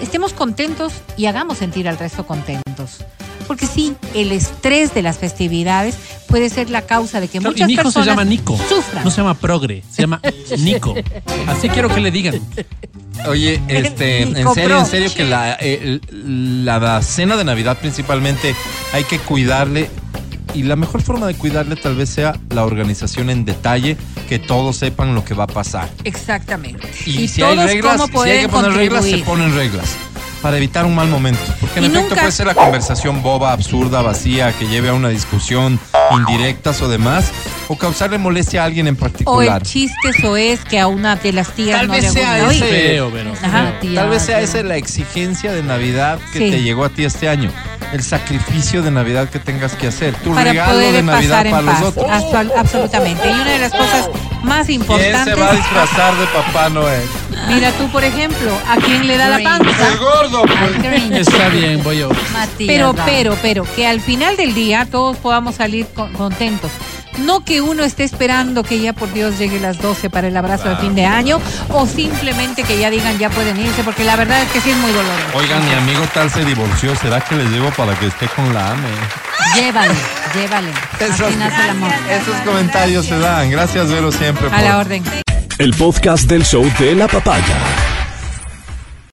estemos 0.00 0.32
contentos 0.32 0.92
y 1.16 1.26
hagamos 1.26 1.58
sentir 1.58 1.88
al 1.88 1.98
resto 1.98 2.26
contentos. 2.26 2.98
Porque 3.46 3.66
sí, 3.66 3.94
el 4.14 4.32
estrés 4.32 4.94
de 4.94 5.02
las 5.02 5.18
festividades 5.18 5.94
puede 6.28 6.48
ser 6.50 6.70
la 6.70 6.82
causa 6.82 7.20
de 7.20 7.28
que 7.28 7.38
Claro, 7.38 7.50
y 7.50 7.54
muchas 7.54 7.66
mi 7.66 7.72
hijo 7.74 7.82
se 7.82 7.84
personas 7.84 8.06
llama 8.06 8.24
Nico. 8.24 8.58
sufran. 8.68 9.04
No 9.04 9.10
se 9.10 9.16
llama 9.18 9.34
Progre, 9.34 9.82
se 9.90 10.02
llama 10.02 10.20
Nico. 10.58 10.94
Así 11.46 11.68
quiero 11.68 11.88
que 11.94 12.00
le 12.00 12.10
digan. 12.10 12.40
Oye, 13.28 13.60
este, 13.68 14.22
en 14.22 14.32
Nico 14.32 14.54
serio, 14.54 14.68
Pro. 14.70 14.78
en 14.80 14.86
serio 14.86 15.14
que 15.14 15.24
la, 15.24 15.56
eh, 15.60 16.00
la, 16.10 16.78
la 16.78 17.02
cena 17.02 17.36
de 17.36 17.44
Navidad 17.44 17.76
principalmente 17.78 18.54
hay 18.92 19.04
que 19.04 19.18
cuidarle 19.18 19.90
y 20.54 20.62
la 20.64 20.76
mejor 20.76 21.02
forma 21.02 21.26
de 21.26 21.34
cuidarle 21.34 21.76
tal 21.76 21.94
vez 21.96 22.08
sea 22.10 22.34
la 22.50 22.64
organización 22.64 23.30
en 23.30 23.44
detalle, 23.44 23.96
que 24.28 24.38
todos 24.38 24.76
sepan 24.76 25.14
lo 25.14 25.24
que 25.24 25.34
va 25.34 25.44
a 25.44 25.48
pasar. 25.48 25.88
Exactamente. 26.04 26.88
Y, 27.06 27.28
si 27.28 27.42
hay 27.42 27.56
reglas, 27.56 28.00
cómo 28.00 28.22
si 28.24 28.30
hay 28.30 28.40
que 28.42 28.48
poner 28.48 28.72
reglas, 28.72 29.04
se 29.04 29.18
ponen 29.18 29.54
reglas. 29.54 29.86
Para 30.42 30.56
evitar 30.56 30.84
un 30.84 30.96
mal 30.96 31.06
momento. 31.08 31.40
Porque 31.60 31.78
en 31.78 31.84
Y 31.84 31.86
efecto 31.86 32.02
nunca- 32.08 32.16
puede 32.22 32.32
ser 32.32 32.46
la 32.48 32.54
conversación 32.54 33.22
boba, 33.22 33.52
absurda, 33.52 34.02
vacía, 34.02 34.52
que 34.58 34.66
lleve 34.66 34.88
a 34.88 34.92
una 34.92 35.08
discusión, 35.08 35.78
indirectas 36.10 36.82
o 36.82 36.88
demás, 36.88 37.30
o 37.68 37.78
causarle 37.78 38.18
molestia 38.18 38.62
a 38.62 38.64
alguien 38.66 38.88
en 38.88 38.94
O 38.94 38.98
particular. 38.98 39.62
el 39.62 39.68
chiste 39.68 39.94
es 40.50 40.60
que 40.64 40.80
a 40.80 40.88
una 40.88 41.14
de 41.14 41.32
las 41.32 41.52
tías 41.54 41.78
Tal 41.78 41.86
no 41.86 41.92
vez 41.94 42.02
le 42.02 42.10
sea 42.10 42.50
ese- 42.50 42.58
Feo, 42.66 43.10
pero. 43.12 43.32
Ajá. 43.40 43.74
Tal 43.94 44.08
vez 44.10 44.22
sea 44.22 44.40
esa 44.40 44.64
la 44.64 44.76
exigencia 44.76 45.52
de 45.52 45.62
Navidad 45.62 46.18
que 46.32 46.40
Sí. 46.40 46.50
te 46.50 46.60
llegó 46.62 46.84
a 46.86 46.88
ti 46.88 47.04
este 47.04 47.28
año. 47.28 47.48
El 47.92 48.02
sacrificio 48.02 48.82
de 48.82 48.90
Navidad 48.90 49.28
que 49.28 49.38
tengas 49.38 49.74
que 49.74 49.86
hacer. 49.88 50.14
Tu 50.16 50.32
para 50.34 50.50
regalo 50.50 50.72
poder 50.72 50.92
de 50.94 51.02
Navidad 51.02 51.30
pasar 51.30 51.46
en 51.46 51.52
para 51.52 51.66
paz. 51.66 51.80
los 51.80 51.88
otros. 51.90 52.06
Absol- 52.10 52.52
absolutamente. 52.56 53.28
Y 53.28 53.32
una 53.34 53.50
de 53.50 53.58
las 53.58 53.72
cosas 53.72 54.08
más 54.42 54.66
¿Quién 54.66 54.80
importantes. 54.80 55.34
se 55.34 55.40
va 55.40 55.50
a 55.50 55.54
disfrazar 55.54 56.14
de 56.16 56.26
Papá 56.26 56.68
Noel? 56.70 57.02
Mira 57.48 57.70
tú, 57.72 57.86
por 57.88 58.02
ejemplo, 58.02 58.50
a 58.68 58.76
quién 58.76 59.06
le 59.06 59.16
da 59.18 59.28
la 59.28 59.42
panza. 59.42 59.88
El 59.88 59.98
gordo. 59.98 60.42
pues. 60.42 61.28
Está 61.28 61.48
bien, 61.48 61.82
voy 61.84 61.98
yo. 61.98 62.08
Matías, 62.32 62.66
Pero, 62.66 62.94
pero, 63.04 63.36
pero, 63.42 63.66
que 63.76 63.86
al 63.86 64.00
final 64.00 64.36
del 64.36 64.54
día 64.54 64.86
todos 64.90 65.16
podamos 65.18 65.56
salir 65.56 65.86
con- 65.88 66.12
contentos. 66.14 66.70
No 67.18 67.44
que 67.44 67.60
uno 67.60 67.84
esté 67.84 68.04
esperando 68.04 68.62
que 68.62 68.80
ya 68.80 68.92
por 68.92 69.12
Dios 69.12 69.38
llegue 69.38 69.60
las 69.60 69.78
12 69.78 70.10
para 70.10 70.28
el 70.28 70.36
abrazo 70.36 70.68
de 70.68 70.76
fin 70.76 70.94
de 70.94 71.04
año 71.04 71.40
o 71.68 71.86
simplemente 71.86 72.62
que 72.62 72.78
ya 72.78 72.90
digan 72.90 73.18
ya 73.18 73.30
pueden 73.30 73.58
irse, 73.58 73.82
porque 73.84 74.04
la 74.04 74.16
verdad 74.16 74.42
es 74.42 74.50
que 74.50 74.60
sí 74.60 74.70
es 74.70 74.76
muy 74.76 74.92
doloroso. 74.92 75.24
Oigan, 75.34 75.64
mi 75.64 75.74
amigo 75.74 76.04
tal 76.14 76.30
se 76.30 76.44
divorció. 76.44 76.96
¿Será 76.96 77.20
que 77.20 77.36
les 77.36 77.48
llevo 77.50 77.70
para 77.70 77.94
que 77.98 78.06
esté 78.06 78.26
con 78.28 78.52
la 78.52 78.72
AME? 78.72 78.88
Llévale, 79.54 79.94
llévale. 80.34 80.70
Así 80.94 81.36
nace 81.36 81.62
el 81.62 81.70
amor. 81.70 81.90
esos 82.08 82.36
comentarios 82.44 83.06
se 83.06 83.18
dan. 83.18 83.50
Gracias, 83.50 83.88
Vero, 83.90 84.10
siempre. 84.10 84.48
A 84.50 84.62
la 84.62 84.78
orden. 84.78 85.04
El 85.58 85.74
podcast 85.74 86.24
del 86.24 86.44
show 86.44 86.64
de 86.78 86.94
la 86.94 87.08
papaya. 87.08 87.91